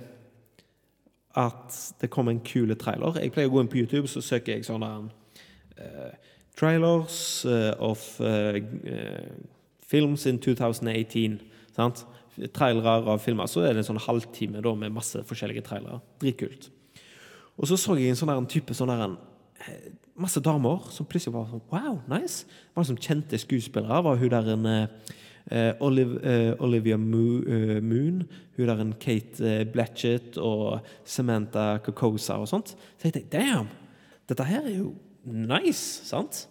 at 1.34 1.78
det 2.00 2.10
kom 2.10 2.28
en 2.30 2.40
kul 2.46 2.70
trailer. 2.78 3.18
Jeg 3.18 3.32
pleier 3.34 3.50
å 3.50 3.54
gå 3.56 3.64
inn 3.64 3.70
på 3.70 3.80
YouTube, 3.82 4.08
så 4.10 4.22
søker 4.22 4.54
jeg 4.54 4.66
sånne 4.68 4.90
uh, 5.02 6.12
trailers 6.54 7.16
uh, 7.48 7.74
of 7.82 8.04
uh, 8.22 8.60
films 9.82 10.28
in 10.30 10.38
2018. 10.38 11.40
Sant? 11.74 12.04
Trailere 12.54 13.00
av 13.10 13.18
filmer. 13.22 13.50
Så 13.50 13.64
er 13.64 13.74
det 13.74 13.82
en 13.82 13.90
sånn 13.90 14.04
halvtime 14.06 14.62
da, 14.62 14.76
med 14.78 14.94
masse 14.94 15.24
forskjellige 15.26 15.66
trailere. 15.66 15.98
Dritkult. 16.22 16.70
Og 17.56 17.68
så 17.70 17.78
så 17.78 17.98
jeg 17.98 18.12
en 18.12 18.18
sånn 18.18 18.48
type 18.50 18.74
sånn 18.74 18.90
der, 18.90 19.04
en, 19.06 19.18
masse 20.18 20.40
damer 20.42 20.88
som 20.94 21.06
plutselig 21.06 21.34
var 21.34 21.50
sånn 21.50 21.62
Wow, 21.70 22.00
nice! 22.10 22.46
Det 22.46 22.74
var 22.74 22.86
liksom 22.86 23.02
Kjente 23.02 23.38
skuespillere. 23.38 24.02
var 24.02 24.18
hun 24.20 24.34
der 24.34 24.52
en 24.56 24.72
Uh, 25.52 25.76
Olive, 25.84 26.14
uh, 26.24 26.64
Olivia 26.64 26.96
Mo, 26.96 27.42
uh, 27.44 27.82
Moon, 27.82 28.22
hun 28.56 28.68
der 28.68 28.78
en 28.80 28.94
Kate 28.96 29.66
Blatchett 29.68 30.38
og 30.40 30.86
Samantha 31.04 31.82
Cocosa 31.84 32.38
og 32.40 32.48
sånt. 32.48 32.72
Så 32.96 33.10
jeg 33.10 33.12
tenkte 33.18 33.42
damn! 33.42 33.68
Dette 34.24 34.46
her 34.48 34.64
er 34.64 34.78
jo 34.78 34.94
nice, 35.28 36.06
sant? 36.08 36.46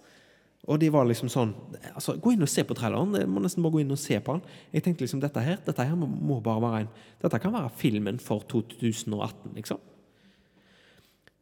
Og 0.70 0.78
de 0.80 0.92
var 0.94 1.08
liksom 1.10 1.28
sånn 1.32 1.56
altså, 1.92 2.13
Gå 2.22 2.36
inn 2.36 2.46
og 2.46 2.52
se 2.52 2.63
på 2.63 2.76
traileren. 2.78 3.18
Jeg 3.18 3.28
må 3.28 3.42
nesten 3.42 3.66
bare 3.66 3.74
gå 3.74 3.82
inn 3.82 3.96
og 3.96 4.00
se 4.00 4.20
på 4.22 4.38
den. 4.38 4.46
Jeg 4.72 4.86
tenkte 4.86 5.08
liksom, 5.08 5.24
dette 5.24 5.42
her, 5.42 5.58
dette 5.66 5.88
her 5.89 5.98
må 5.98 6.38
bare 6.46 6.63
være 6.63 6.84
en 6.86 6.94
Dette 7.26 7.42
kan 7.42 7.56
være 7.56 7.74
filmen 7.80 8.22
for 8.22 8.46
2018, 8.54 9.58
liksom. 9.58 9.82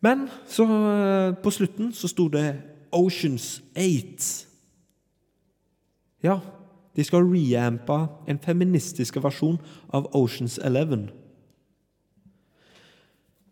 Men 0.02 0.26
så 0.50 0.66
på 1.44 1.52
slutten 1.54 1.92
så 1.94 2.10
sto 2.10 2.26
det 2.34 2.48
Oceans 2.92 3.62
8. 3.78 4.48
Ja, 6.26 6.40
de 6.96 7.04
skal 7.06 7.26
reampe 7.26 8.08
en 8.28 8.40
feministisk 8.42 9.22
versjon 9.24 9.60
av 9.94 10.10
Oceans 10.18 10.58
Eleven. 10.58 11.10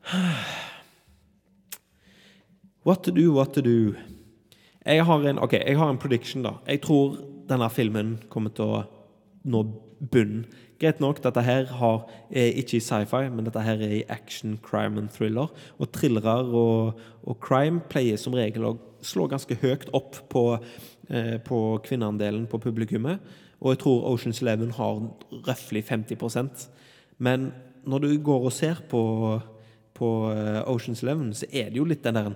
What 2.85 3.03
to 3.03 3.11
do, 3.11 3.33
what 3.33 3.53
to 3.53 3.61
do. 3.61 3.93
Jeg 4.85 5.05
har 5.05 5.27
en, 5.27 5.39
okay, 5.39 5.59
jeg 5.67 5.77
har 5.77 5.89
en 5.89 5.97
prediction, 5.97 6.43
da. 6.43 6.49
Jeg 6.67 6.81
tror 6.81 7.17
denne 7.49 7.69
filmen 7.69 8.17
kommer 8.29 8.49
til 8.55 8.65
å 8.65 8.83
nå 9.43 9.63
bunnen. 10.11 10.45
Greit 10.79 11.01
nok, 11.03 11.17
dette 11.19 11.41
her 11.43 11.65
har, 11.75 12.03
er 12.31 12.53
ikke 12.61 12.77
i 12.77 12.83
sci-fi, 12.83 13.25
men 13.33 13.43
dette 13.43 13.59
her 13.65 13.81
er 13.83 13.95
i 13.97 14.05
action, 14.07 14.53
crime 14.63 15.01
and 15.01 15.09
thriller. 15.11 15.51
Og 15.75 15.89
thrillere 15.91 16.37
og, 16.45 17.01
og, 17.23 17.35
crime 17.43 17.81
pleier 17.91 18.19
som 18.19 18.37
regel 18.37 18.63
å 18.63 18.77
slå 19.03 19.25
ganske 19.27 19.57
høyt 19.59 19.89
opp 19.97 20.21
på, 20.31 20.43
eh, 21.11 21.35
på 21.43 21.59
kvinneandelen 21.83 22.45
på 22.47 22.61
publikummet. 22.63 23.19
Og 23.59 23.73
jeg 23.73 23.81
tror 23.83 24.07
Oceans 24.13 24.39
Eleven 24.39 24.71
har 24.77 25.01
røftlig 25.49 25.83
50% 25.83 26.69
Men 27.17 27.51
når 27.83 27.99
du 27.99 28.23
går 28.23 28.45
og 28.47 28.53
ser 28.55 28.79
på, 28.89 29.41
på 29.93 30.09
eh, 30.31 30.61
Oceans 30.63 31.03
Eleven, 31.03 31.33
så 31.33 31.45
er 31.51 31.69
det 31.69 31.81
jo 31.81 31.89
litt 31.91 32.03
den 32.07 32.15
der 32.15 32.31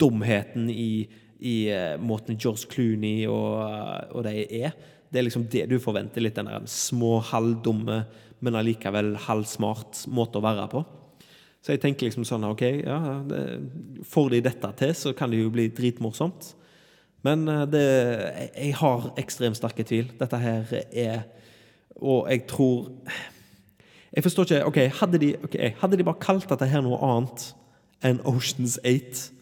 dumheten 0.00 0.66
i, 0.70 1.06
i 1.38 1.54
uh, 1.70 1.94
måten 2.02 2.36
George 2.36 2.66
Clooney 2.68 3.26
og, 3.30 3.62
og 4.10 4.24
de 4.26 4.44
er. 4.58 4.74
Det 5.16 5.22
er 5.22 5.24
liksom 5.30 5.46
det 5.48 5.62
du 5.70 5.78
forventer. 5.80 6.20
Litt 6.20 6.36
den 6.36 6.50
der 6.50 6.66
små, 6.68 7.16
halvdumme, 7.24 8.02
men 8.44 8.58
allikevel 8.60 9.14
halvsmart 9.24 10.02
måte 10.12 10.36
å 10.36 10.44
være 10.44 10.66
på. 10.74 10.82
Så 11.64 11.72
jeg 11.72 11.80
tenker 11.80 12.06
liksom 12.06 12.26
sånn 12.28 12.44
OK, 12.46 12.62
ja, 12.84 12.98
det, 13.26 13.40
får 14.06 14.28
de 14.34 14.42
dette 14.44 14.68
til, 14.78 14.92
så 14.94 15.14
kan 15.16 15.32
det 15.32 15.40
jo 15.40 15.48
bli 15.54 15.70
dritmorsomt. 15.74 16.52
Men 17.24 17.48
eh, 17.48 17.64
det, 17.72 17.86
jeg 18.52 18.74
har 18.82 19.08
ekstremt 19.18 19.58
sterke 19.58 19.86
tvil. 19.88 20.12
Dette 20.20 20.38
her 20.42 20.76
er 20.92 21.24
Og 21.96 22.28
jeg 22.30 22.44
tror 22.46 22.90
Jeg 24.12 24.22
forstår 24.22 24.44
ikke 24.44 24.66
Ok, 24.68 24.78
hadde 25.00 25.18
de, 25.22 25.32
okay, 25.48 25.72
hadde 25.80 25.96
de 25.96 26.04
bare 26.04 26.20
kalt 26.20 26.46
dette 26.52 26.68
her 26.68 26.84
noe 26.84 27.00
annet 27.02 27.48
enn 28.04 28.20
Oceans 28.28 28.76
8? 28.84 29.32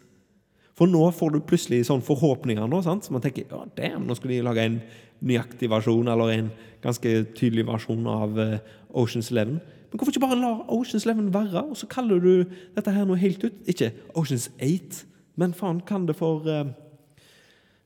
For 0.74 0.90
nå 0.90 1.02
får 1.14 1.34
du 1.34 1.42
plutselig 1.46 1.84
sånn 1.86 2.02
forhåpninger. 2.02 2.66
nå, 2.66 2.80
sant? 2.82 3.04
Så 3.04 3.12
man 3.14 3.22
tenker 3.22 3.50
ja, 3.50 3.60
damn, 3.76 4.06
nå 4.08 4.16
skal 4.18 4.32
de 4.32 4.40
lage 4.42 4.64
en 4.64 4.80
nøyaktig 5.24 5.70
versjon, 5.72 6.08
eller 6.12 6.34
en 6.34 6.52
ganske 6.84 7.14
tydelig 7.38 7.66
versjon 7.68 8.06
av 8.10 8.36
uh, 8.38 8.58
Oceans 8.92 9.30
11. 9.32 9.58
Men 9.90 9.98
hvorfor 9.98 10.12
ikke 10.12 10.26
bare 10.26 10.40
la 10.40 10.52
Oceans 10.68 11.06
11 11.06 11.32
være, 11.34 11.64
og 11.64 11.76
så 11.80 11.88
kaller 11.90 12.20
du 12.20 12.44
dette 12.76 12.92
her 12.92 13.08
noe 13.08 13.20
helt 13.20 13.44
ut? 13.44 13.56
Ikke 13.70 13.92
Oceans 14.14 14.50
8, 14.58 15.04
men 15.40 15.56
faen, 15.56 15.80
kan 15.86 16.06
det 16.06 16.16
for 16.18 16.44
uh, 16.46 16.64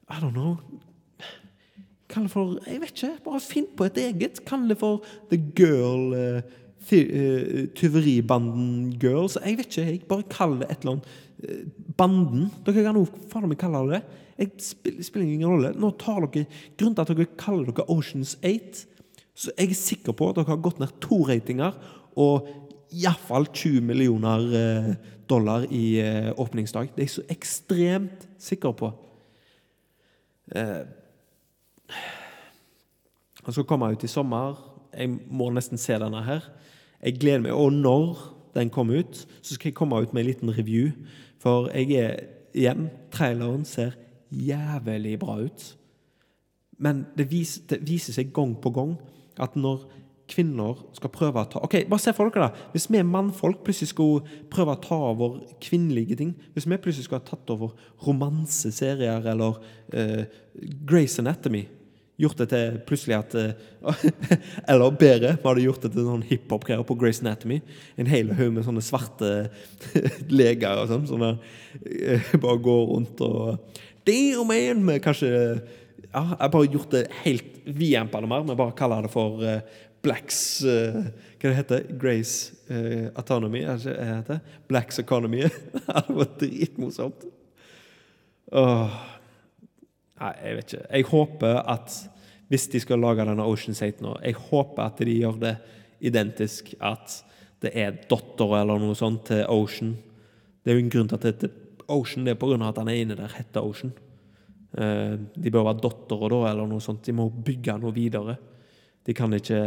I 0.09 0.20
don't 0.22 0.33
know 0.33 0.57
Kall 2.09 2.24
det 2.24 2.33
for 2.33 2.57
Jeg 2.64 2.81
vet 2.81 2.94
ikke. 2.96 3.11
Bare 3.24 3.40
finn 3.44 3.66
på 3.77 3.85
et 3.85 3.98
eget. 4.01 4.40
Kall 4.48 4.68
det 4.70 4.79
for 4.81 5.05
The 5.29 5.37
Girl 5.57 6.14
uh, 6.16 6.40
Tyveribanden 7.77 8.94
Girls. 9.01 9.37
Jeg 9.44 9.59
vet 9.59 9.66
ikke. 9.66 9.90
jeg 9.90 10.01
Bare 10.09 10.24
kall 10.31 10.57
det 10.62 10.70
et 10.70 10.79
eller 10.81 10.96
annet. 10.96 11.05
Banden. 11.98 12.48
Dere 12.66 12.87
kan 12.87 12.96
også 12.96 13.29
faen 13.29 13.48
meg 13.51 13.61
kalle 13.61 13.85
det 13.90 13.98
det. 13.98 14.24
Det 14.38 14.62
spiller 14.62 15.27
ingen 15.27 15.51
rolle. 15.51 15.72
Nå 15.74 15.90
tar 15.98 16.22
dere 16.27 16.46
Grunnen 16.79 16.94
til 16.94 17.05
at 17.05 17.11
dere 17.11 17.29
kaller 17.40 17.72
dere 17.72 17.88
Oceans 17.90 18.37
8, 18.46 18.87
så 19.38 19.53
jeg 19.59 19.70
er 19.70 19.79
sikker 19.79 20.14
på 20.18 20.31
at 20.31 20.38
dere 20.38 20.53
har 20.53 20.62
gått 20.62 20.81
ned 20.83 20.94
to 21.03 21.20
ratinger 21.27 21.77
og 22.18 22.48
iallfall 22.94 23.46
20 23.51 23.83
millioner 23.85 24.46
dollar 25.31 25.66
i 25.70 26.01
åpningsdag. 26.38 26.94
Det 26.94 27.03
er 27.03 27.07
jeg 27.07 27.16
så 27.18 27.27
ekstremt 27.35 28.27
sikker 28.42 28.74
på. 28.79 28.92
Eh, 30.55 30.87
han 33.44 33.53
skal 33.53 33.64
komme 33.68 33.92
ut 33.92 34.05
i 34.05 34.11
sommer. 34.11 34.59
Jeg 34.92 35.14
må 35.31 35.51
nesten 35.53 35.81
se 35.81 35.96
denne 36.01 36.22
her. 36.24 36.44
Jeg 37.03 37.18
gleder 37.20 37.44
meg. 37.46 37.55
Og 37.55 37.72
når 37.72 38.18
den 38.57 38.70
kommer 38.70 39.01
ut, 39.01 39.22
så 39.42 39.55
skal 39.55 39.70
jeg 39.70 39.79
komme 39.79 40.01
ut 40.03 40.12
med 40.12 40.24
en 40.24 40.31
liten 40.31 40.53
review. 40.53 40.90
For 41.40 41.70
jeg 41.72 41.94
er 41.96 42.18
igjen 42.57 42.88
Traileren 43.14 43.64
ser 43.68 43.94
jævlig 44.30 45.18
bra 45.20 45.38
ut. 45.44 45.68
Men 46.78 47.06
det 47.18 47.30
viser, 47.30 47.64
det 47.70 47.82
viser 47.86 48.14
seg 48.14 48.32
gang 48.34 48.54
på 48.62 48.72
gang 48.74 48.96
at 49.38 49.56
når 49.58 49.86
kvinner 50.28 50.78
skal 50.96 51.12
prøve 51.12 51.42
å 51.42 51.48
ta 51.48 51.62
Ok, 51.64 51.80
Bare 51.88 52.02
se 52.02 52.12
for 52.16 52.28
dere 52.28 52.48
da, 52.48 52.66
Hvis 52.74 52.88
vi 52.92 53.00
mannfolk 53.06 53.62
plutselig 53.66 53.92
skulle 53.92 54.36
prøve 54.52 54.74
å 54.74 54.82
ta 54.82 54.98
over 55.12 55.40
kvinnelige 55.64 56.18
ting 56.20 56.34
Hvis 56.54 56.68
vi 56.68 56.76
plutselig 56.76 57.08
skulle 57.08 57.22
ha 57.22 57.30
tatt 57.30 57.50
over 57.54 57.74
romanseserier 58.06 59.26
eller 59.32 59.58
uh, 59.94 60.22
Grace 60.88 61.22
Anatomy 61.22 61.64
Gjort 62.18 62.40
det 62.42 62.48
til 62.50 62.78
plutselig 62.86 63.14
at 63.14 63.36
uh, 63.38 64.06
Eller 64.70 64.96
bedre, 64.98 65.36
vi 65.38 65.48
hadde 65.48 65.66
gjort 65.68 65.84
det 65.86 65.92
til 65.94 66.08
noen 66.08 66.24
hiphop-greier 66.26 66.82
på 66.86 66.96
Grace 66.98 67.22
Anatomy. 67.22 67.60
En 67.94 68.10
hel 68.10 68.32
haug 68.34 68.56
med 68.56 68.66
sånne 68.66 68.82
svarte 68.82 69.28
leger 70.40 70.82
og 70.82 70.90
sånn. 70.90 71.06
som 71.06 71.22
uh, 71.22 72.32
bare 72.42 72.58
går 72.64 72.82
rundt 72.90 73.22
og 73.22 73.78
Damn, 74.08 74.46
man! 74.48 74.84
Med 74.84 75.02
kanskje 75.04 75.28
ja, 75.28 75.58
Jeg 76.12 76.38
har 76.40 76.52
bare 76.52 76.70
gjort 76.72 76.94
det 76.94 77.08
helt 77.26 77.58
Vi 77.64 77.92
det 77.92 78.28
mer. 78.28 78.46
Vi 78.46 78.56
bare 78.56 78.76
kaller 78.76 79.04
det 79.04 79.10
for 79.12 79.42
uh, 79.44 79.58
Blacks 80.02 80.64
uh, 80.64 81.02
Hva 81.36 81.50
det 81.50 81.58
heter 81.58 81.84
Grace 82.00 82.54
uh, 82.70 83.10
Autonomy? 83.20 83.66
Er 83.66 83.76
det 83.76 83.92
ikke 83.92 84.08
heter? 84.14 84.40
Blacks 84.68 84.98
Economy. 84.98 85.42
det 86.08 86.16
var 86.16 86.32
dritmorsomt. 86.40 87.28
Åh. 88.52 88.96
Nei, 90.18 90.32
jeg 90.42 90.56
vet 90.56 90.72
ikke. 90.72 90.86
Jeg 90.88 91.08
håper 91.12 91.60
at 91.76 92.00
hvis 92.48 92.66
de 92.72 92.80
skal 92.80 93.04
lage 93.04 93.28
denne 93.28 93.44
Ocean 93.44 93.76
8 93.76 94.02
nå, 94.02 94.16
jeg 94.24 94.40
håper 94.48 94.86
at 94.86 95.04
de 95.04 95.20
gjør 95.20 95.36
det 95.42 95.54
identisk. 96.00 96.72
At 96.80 97.20
det 97.60 97.74
er 97.76 98.00
datter 98.08 98.56
eller 98.62 98.80
noe 98.80 98.96
sånt 98.96 99.26
til 99.28 99.44
Ocean. 99.52 99.92
Det 100.64 100.72
er 100.72 100.78
jo 100.78 100.86
en 100.86 100.94
grunn 100.96 101.10
til 101.10 101.20
at 101.20 101.26
det 101.26 101.34
heter 101.34 101.56
Ocean. 101.88 102.24
Det 102.27 102.35
er 102.35 102.40
pga. 102.40 102.59
at 102.68 102.79
han 102.79 102.88
er 102.88 103.03
inne 103.03 103.16
der, 103.18 103.33
heter 103.37 103.64
Ocean. 103.64 103.92
Uh, 104.79 105.16
de 105.35 105.51
bør 105.51 105.70
være 105.70 105.83
datter 105.85 106.29
da, 106.29 106.42
eller 106.51 106.68
noe 106.68 106.85
sånt. 106.85 107.05
De 107.07 107.16
må 107.16 107.29
bygge 107.31 107.79
noe 107.81 107.94
videre. 107.96 108.37
De 109.07 109.14
kan 109.16 109.33
ikke 109.33 109.62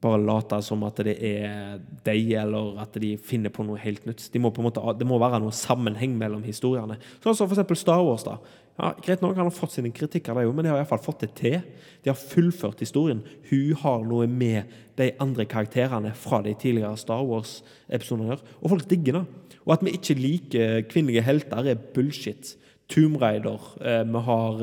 bare 0.00 0.20
late 0.22 0.60
som 0.62 0.82
at 0.86 1.00
det 1.06 1.16
er 1.24 1.80
deg, 2.06 2.32
eller 2.38 2.78
at 2.84 2.94
de 3.02 3.16
finner 3.18 3.50
på 3.54 3.64
noe 3.66 3.80
helt 3.82 4.04
nytt. 4.06 4.28
De 4.32 4.42
må 4.42 4.52
på 4.54 4.62
en 4.62 4.68
måte, 4.68 4.84
det 4.98 5.08
må 5.08 5.18
være 5.20 5.40
noe 5.42 5.54
sammenheng 5.54 6.14
mellom 6.18 6.44
historiene. 6.46 6.98
Sånn 7.24 7.34
som 7.34 7.48
for 7.48 7.56
eksempel 7.56 7.78
Star 7.78 8.04
Wars. 8.06 8.26
da. 8.26 8.38
Ja, 8.78 8.92
greit 9.02 9.22
nok, 9.22 9.34
Han 9.36 9.48
har 9.48 9.54
fått 9.54 9.72
sine 9.74 9.90
kritikker, 9.90 10.34
det 10.34 10.54
men 10.54 10.64
de 10.64 10.70
har 10.70 10.78
iallfall 10.78 11.02
fått 11.02 11.20
det 11.20 11.32
til. 11.34 11.60
De 12.04 12.10
har 12.10 12.18
fullført 12.18 12.78
historien. 12.80 13.24
Hun 13.50 13.74
har 13.74 14.04
noe 14.06 14.26
med 14.26 14.70
de 14.98 15.10
andre 15.18 15.44
karakterene 15.44 16.12
fra 16.14 16.42
de 16.42 16.54
tidligere 16.54 16.96
Star 16.96 17.24
Wars-episodene. 17.26 18.38
Og 18.62 18.70
folk 18.70 18.86
digger 18.90 19.18
det. 19.18 19.24
Og 19.66 19.72
at 19.74 19.82
vi 19.84 19.96
ikke 19.98 20.14
liker 20.14 20.86
kvinnelige 20.88 21.26
helter, 21.26 21.66
er 21.66 21.74
bullshit. 21.94 22.54
Tomb 22.88 23.16
Raider. 23.20 23.58
Eh, 23.80 24.04
vi 24.06 24.22
har 24.24 24.62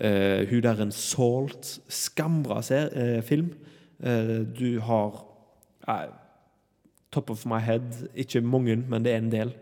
eh, 0.00 0.50
hun 0.50 0.62
der 0.62 0.82
en 0.82 0.92
Salt. 0.92 1.80
Skambra 1.88 2.60
eh, 2.70 3.22
film. 3.22 3.54
Uh, 4.00 4.46
du 4.58 4.80
har 4.80 5.26
Top 7.12 7.30
of 7.30 7.46
my 7.46 7.58
head. 7.58 8.08
Ikke 8.14 8.40
mange, 8.40 8.76
men 8.76 9.04
det 9.04 9.12
er 9.12 9.18
en 9.18 9.32
del. 9.32 9.52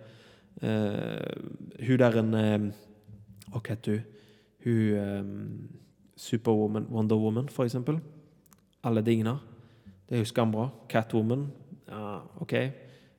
hun 1.86 1.98
der 1.98 2.18
en 2.18 2.72
Hva 3.52 3.62
heter 3.68 3.98
hun? 3.98 4.14
Hun 4.64 4.96
um, 4.98 5.68
Superwoman, 6.18 6.88
Wonder 6.90 7.16
Woman, 7.16 7.48
for 7.48 7.64
eksempel. 7.64 8.00
Alle 8.84 9.02
dingene. 9.06 9.38
Det 10.08 10.16
er 10.16 10.24
jo 10.24 10.30
skambra. 10.30 10.68
Catwoman. 10.88 11.46
Ja, 11.88 12.18
OK. 12.40 12.54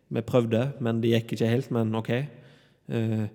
Vi 0.10 0.26
prøvde, 0.26 0.72
men 0.82 1.02
det 1.02 1.14
gikk 1.14 1.38
ikke 1.38 1.54
helt. 1.54 1.72
Men 1.72 1.96
OK. 1.96 2.12
Uh, 2.90 3.28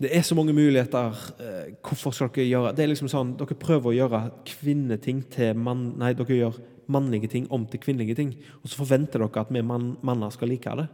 det 0.00 0.16
er 0.16 0.22
så 0.22 0.34
mange 0.34 0.52
muligheter. 0.52 1.14
Eh, 1.38 1.74
hvorfor 1.84 2.10
skal 2.10 2.30
dere 2.34 2.48
gjøre 2.48 2.72
Det 2.74 2.82
er 2.82 2.88
liksom 2.90 3.10
sånn, 3.12 3.34
Dere 3.38 3.54
prøver 3.54 3.92
å 3.92 3.94
gjøre 3.94 4.20
kvinneting 4.48 5.22
til 5.30 5.58
mann... 5.60 5.92
Nei, 6.00 6.14
dere 6.18 6.38
gjør 6.38 6.56
mannlige 6.90 7.30
ting 7.30 7.46
om 7.54 7.66
til 7.70 7.82
kvinnelige 7.82 8.16
ting. 8.18 8.32
Og 8.62 8.70
så 8.70 8.80
forventer 8.80 9.22
dere 9.22 9.44
at 9.44 9.52
vi 9.52 9.62
man, 9.62 9.92
manner 10.02 10.32
skal 10.34 10.50
like 10.50 10.74
det. 10.80 10.88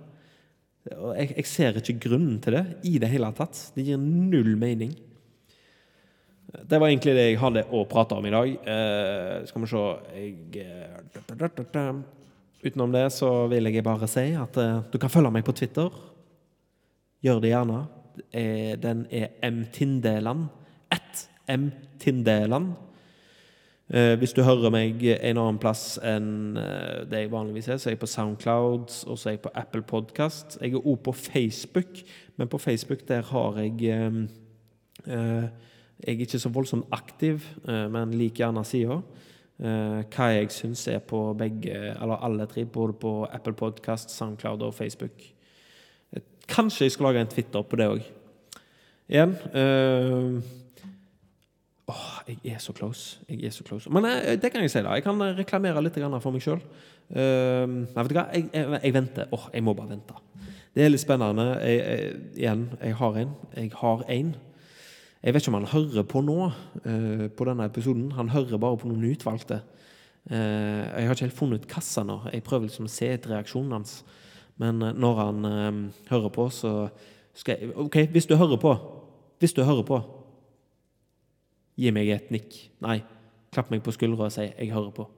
Og 0.94 1.16
jeg, 1.18 1.32
jeg 1.36 1.48
ser 1.50 1.78
ikke 1.80 1.98
grunnen 2.06 2.38
til 2.42 2.58
det 2.58 2.64
i 2.86 2.96
det 3.02 3.10
hele 3.10 3.30
tatt. 3.36 3.58
Det 3.74 3.84
gir 3.86 4.00
null 4.00 4.54
mening. 4.60 4.94
Det 6.46 6.78
var 6.78 6.88
egentlig 6.88 7.16
det 7.16 7.24
jeg 7.26 7.40
hadde 7.40 7.64
å 7.74 7.82
prate 7.90 8.16
om 8.16 8.26
i 8.26 8.32
dag. 8.32 8.52
Eh, 8.72 9.46
skal 9.48 9.64
vi 9.64 9.70
se 9.70 9.82
jeg, 10.14 10.34
eh, 10.62 11.90
Utenom 12.66 12.94
det 12.94 13.04
så 13.14 13.30
vil 13.50 13.68
jeg 13.68 13.84
bare 13.86 14.08
si 14.10 14.30
at 14.38 14.56
eh, 14.62 14.78
du 14.90 14.98
kan 15.02 15.12
følge 15.12 15.32
meg 15.34 15.44
på 15.46 15.54
Twitter. 15.58 15.90
Gjør 17.26 17.42
det 17.42 17.52
gjerne. 17.52 17.80
Eh, 18.30 18.72
den 18.80 19.04
er 19.10 19.34
mtindeland. 19.52 20.48
Ett 20.94 21.26
mtindeland. 21.50 22.74
Eh, 23.90 24.18
hvis 24.18 24.32
du 24.34 24.42
hører 24.42 24.72
meg 24.74 25.02
en 25.14 25.38
annen 25.38 25.60
plass 25.62 25.94
enn 26.02 26.56
uh, 26.58 27.04
det 27.06 27.20
jeg 27.20 27.30
vanligvis 27.30 27.68
er, 27.70 27.76
så 27.78 27.86
er 27.86 27.94
jeg 27.94 28.00
på 28.02 28.08
Soundcloud 28.10 28.96
og 29.06 29.14
så 29.14 29.28
er 29.28 29.36
jeg 29.36 29.44
på 29.44 29.52
Apple 29.54 29.84
Podcast. 29.86 30.56
Jeg 30.58 30.74
er 30.74 30.82
òg 30.82 31.04
på 31.06 31.14
Facebook, 31.14 32.00
men 32.36 32.50
på 32.50 32.58
Facebook 32.58 33.04
der 33.06 33.22
har 33.30 33.60
jeg 33.62 34.08
um, 34.08 34.24
uh, 35.06 35.46
jeg 35.96 36.12
er 36.12 36.26
ikke 36.26 36.38
så 36.38 36.50
voldsomt 36.52 36.90
aktiv, 36.92 37.40
men 37.64 38.10
liker 38.12 38.42
gjerne 38.42 38.64
sida. 38.68 38.98
Hva 39.56 40.26
jeg 40.28 40.50
syns 40.52 40.82
er 40.92 40.98
på 41.00 41.20
begge, 41.32 41.72
eller 41.72 42.20
alle 42.20 42.44
tre, 42.50 42.66
både 42.68 42.92
på 43.00 43.12
Apple 43.32 43.54
Podcast, 43.56 44.12
Soundcloud 44.12 44.60
og 44.62 44.74
Facebook. 44.74 45.24
Kanskje 46.52 46.84
jeg 46.84 46.92
skal 46.92 47.08
lage 47.08 47.24
en 47.24 47.32
Twitter 47.32 47.64
på 47.64 47.80
det 47.80 47.88
òg. 47.88 48.04
Igjen 49.08 49.32
øh, 49.54 50.42
Åh, 51.86 52.06
jeg 52.26 52.52
er 52.54 52.58
så 52.58 52.72
close. 52.72 53.20
Jeg 53.28 53.44
er 53.46 53.52
så 53.54 53.64
close. 53.64 53.90
Men 53.90 54.04
jeg, 54.04 54.42
det 54.42 54.50
kan 54.52 54.60
jeg 54.60 54.70
si, 54.72 54.80
da. 54.82 54.96
Jeg 54.98 55.04
kan 55.06 55.20
reklamere 55.38 55.82
litt 55.84 55.94
for 55.94 56.34
meg 56.34 56.42
sjøl. 56.42 56.58
Uh, 57.06 57.62
nei, 57.70 58.02
vet 58.02 58.10
du 58.10 58.16
hva? 58.16 58.24
Jeg, 58.34 58.48
jeg, 58.50 58.80
jeg 58.82 58.94
venter. 58.96 59.28
Åh, 59.30 59.44
jeg 59.54 59.62
må 59.62 59.74
bare 59.78 59.92
vente. 59.92 60.16
Det 60.74 60.82
er 60.82 60.90
litt 60.90 61.04
spennende. 61.04 61.44
Jeg, 61.62 62.16
igjen, 62.34 62.64
jeg 62.82 62.98
har 62.98 63.20
en. 63.22 63.36
Jeg 63.54 63.70
har 63.78 64.02
en. 64.16 64.34
Jeg 65.22 65.34
vet 65.34 65.42
ikke 65.44 65.52
om 65.52 65.58
han 65.60 65.70
hører 65.70 66.08
på 66.10 66.24
nå, 66.26 66.50
uh, 66.88 67.24
på 67.38 67.46
denne 67.46 67.70
episoden. 67.70 68.10
Han 68.18 68.34
hører 68.34 68.62
bare 68.66 68.82
på 68.82 68.90
noen 68.90 69.06
utvalgte. 69.12 69.62
Uh, 70.26 70.34
jeg 70.90 71.06
har 71.06 71.14
ikke 71.14 71.28
helt 71.28 71.38
funnet 71.38 71.70
kassa 71.70 72.02
nå. 72.02 72.18
Jeg 72.34 72.42
prøver 72.42 72.66
liksom 72.66 72.90
å 72.90 72.94
se 72.96 73.12
etter 73.14 73.36
reaksjonen 73.36 73.78
hans. 73.78 74.00
Men 74.58 74.80
når 74.80 75.18
han 75.20 75.48
hører 76.08 76.30
på, 76.32 76.48
så 76.50 76.88
skal 77.36 77.60
jeg 77.60 77.74
OK, 77.76 77.98
hvis 78.08 78.24
du 78.26 78.32
hører 78.40 78.56
på 78.56 78.70
Hvis 79.36 79.52
du 79.52 79.60
hører 79.68 79.84
på, 79.84 79.98
gi 81.76 81.92
meg 81.92 82.08
et 82.14 82.30
nikk. 82.34 82.56
Nei, 82.84 83.02
klapp 83.52 83.70
meg 83.70 83.82
på 83.84 83.94
skuldra 83.94 84.24
og 84.26 84.32
si 84.32 84.40
'jeg 84.40 84.72
hører 84.72 84.90
på'. 84.90 85.08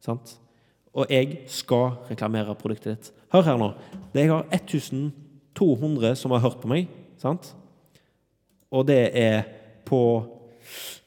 Sant? 0.00 0.38
Og 0.96 1.06
jeg 1.10 1.38
skal 1.46 1.90
reklamere 2.10 2.54
produktet 2.54 2.84
ditt. 2.84 3.12
Hør 3.32 3.42
her 3.42 3.56
nå. 3.56 3.72
Jeg 4.14 4.28
har 4.28 4.46
1200 4.52 6.14
som 6.16 6.30
har 6.30 6.40
hørt 6.40 6.60
på 6.60 6.68
meg. 6.68 6.88
Sant? 7.18 7.54
Og 8.70 8.86
det 8.86 9.10
er 9.12 9.42
på 9.84 10.32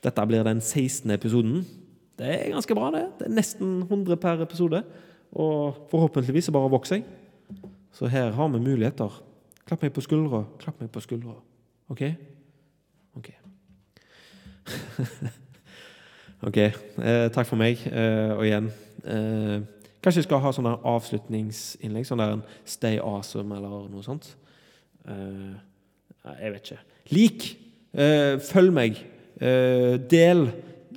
Dette 0.04 0.26
blir 0.28 0.44
den 0.44 0.62
16. 0.62 1.12
episoden. 1.12 1.66
Det 2.18 2.28
er 2.28 2.52
ganske 2.52 2.76
bra, 2.76 2.92
det. 2.92 3.06
Det 3.20 3.28
er 3.28 3.36
nesten 3.36 3.82
100 3.82 4.16
per 4.16 4.42
episode. 4.42 4.84
Og 5.32 5.76
forhåpentligvis 5.92 6.46
så 6.46 6.52
bare 6.52 6.72
vokser 6.72 6.96
jeg. 6.96 7.06
Så 7.92 8.08
her 8.08 8.32
har 8.32 8.48
vi 8.48 8.60
muligheter. 8.60 9.22
Klapp 9.68 9.84
meg 9.84 9.94
på 9.94 10.02
skuldra. 10.02 10.46
Klapp 10.60 10.80
meg 10.80 10.92
på 10.92 11.04
skuldra. 11.04 11.36
OK? 11.90 12.02
OK. 13.20 13.49
OK. 16.48 16.58
Eh, 16.58 17.28
takk 17.36 17.48
for 17.48 17.60
meg. 17.60 17.82
Eh, 17.88 18.32
og 18.36 18.46
igjen 18.48 18.72
eh, 19.04 19.60
Kanskje 20.00 20.22
jeg 20.22 20.30
skal 20.30 20.40
ha 20.40 20.52
sånne 20.56 20.78
avslutningsinnlegg? 20.88 22.06
Sånn 22.08 22.22
der 22.22 22.38
en 22.38 22.44
'Stay 22.64 23.02
awesome' 23.04 23.56
eller 23.58 23.90
noe 23.92 24.04
sånt? 24.06 24.30
Eh, 25.08 25.58
jeg 26.40 26.54
vet 26.54 26.70
ikke. 26.70 26.80
Lik! 27.12 27.48
Eh, 27.94 28.40
følg 28.40 28.72
meg. 28.74 29.02
Eh, 29.42 29.98
del. 30.12 30.46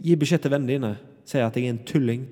Gi 0.03 0.15
beskjed 0.19 0.45
til 0.45 0.55
vennene 0.55 0.73
dine. 0.73 0.93
Si 1.25 1.39
at 1.39 1.57
jeg 1.57 1.67
er 1.67 1.75
en 1.75 1.85
tulling. 1.87 2.29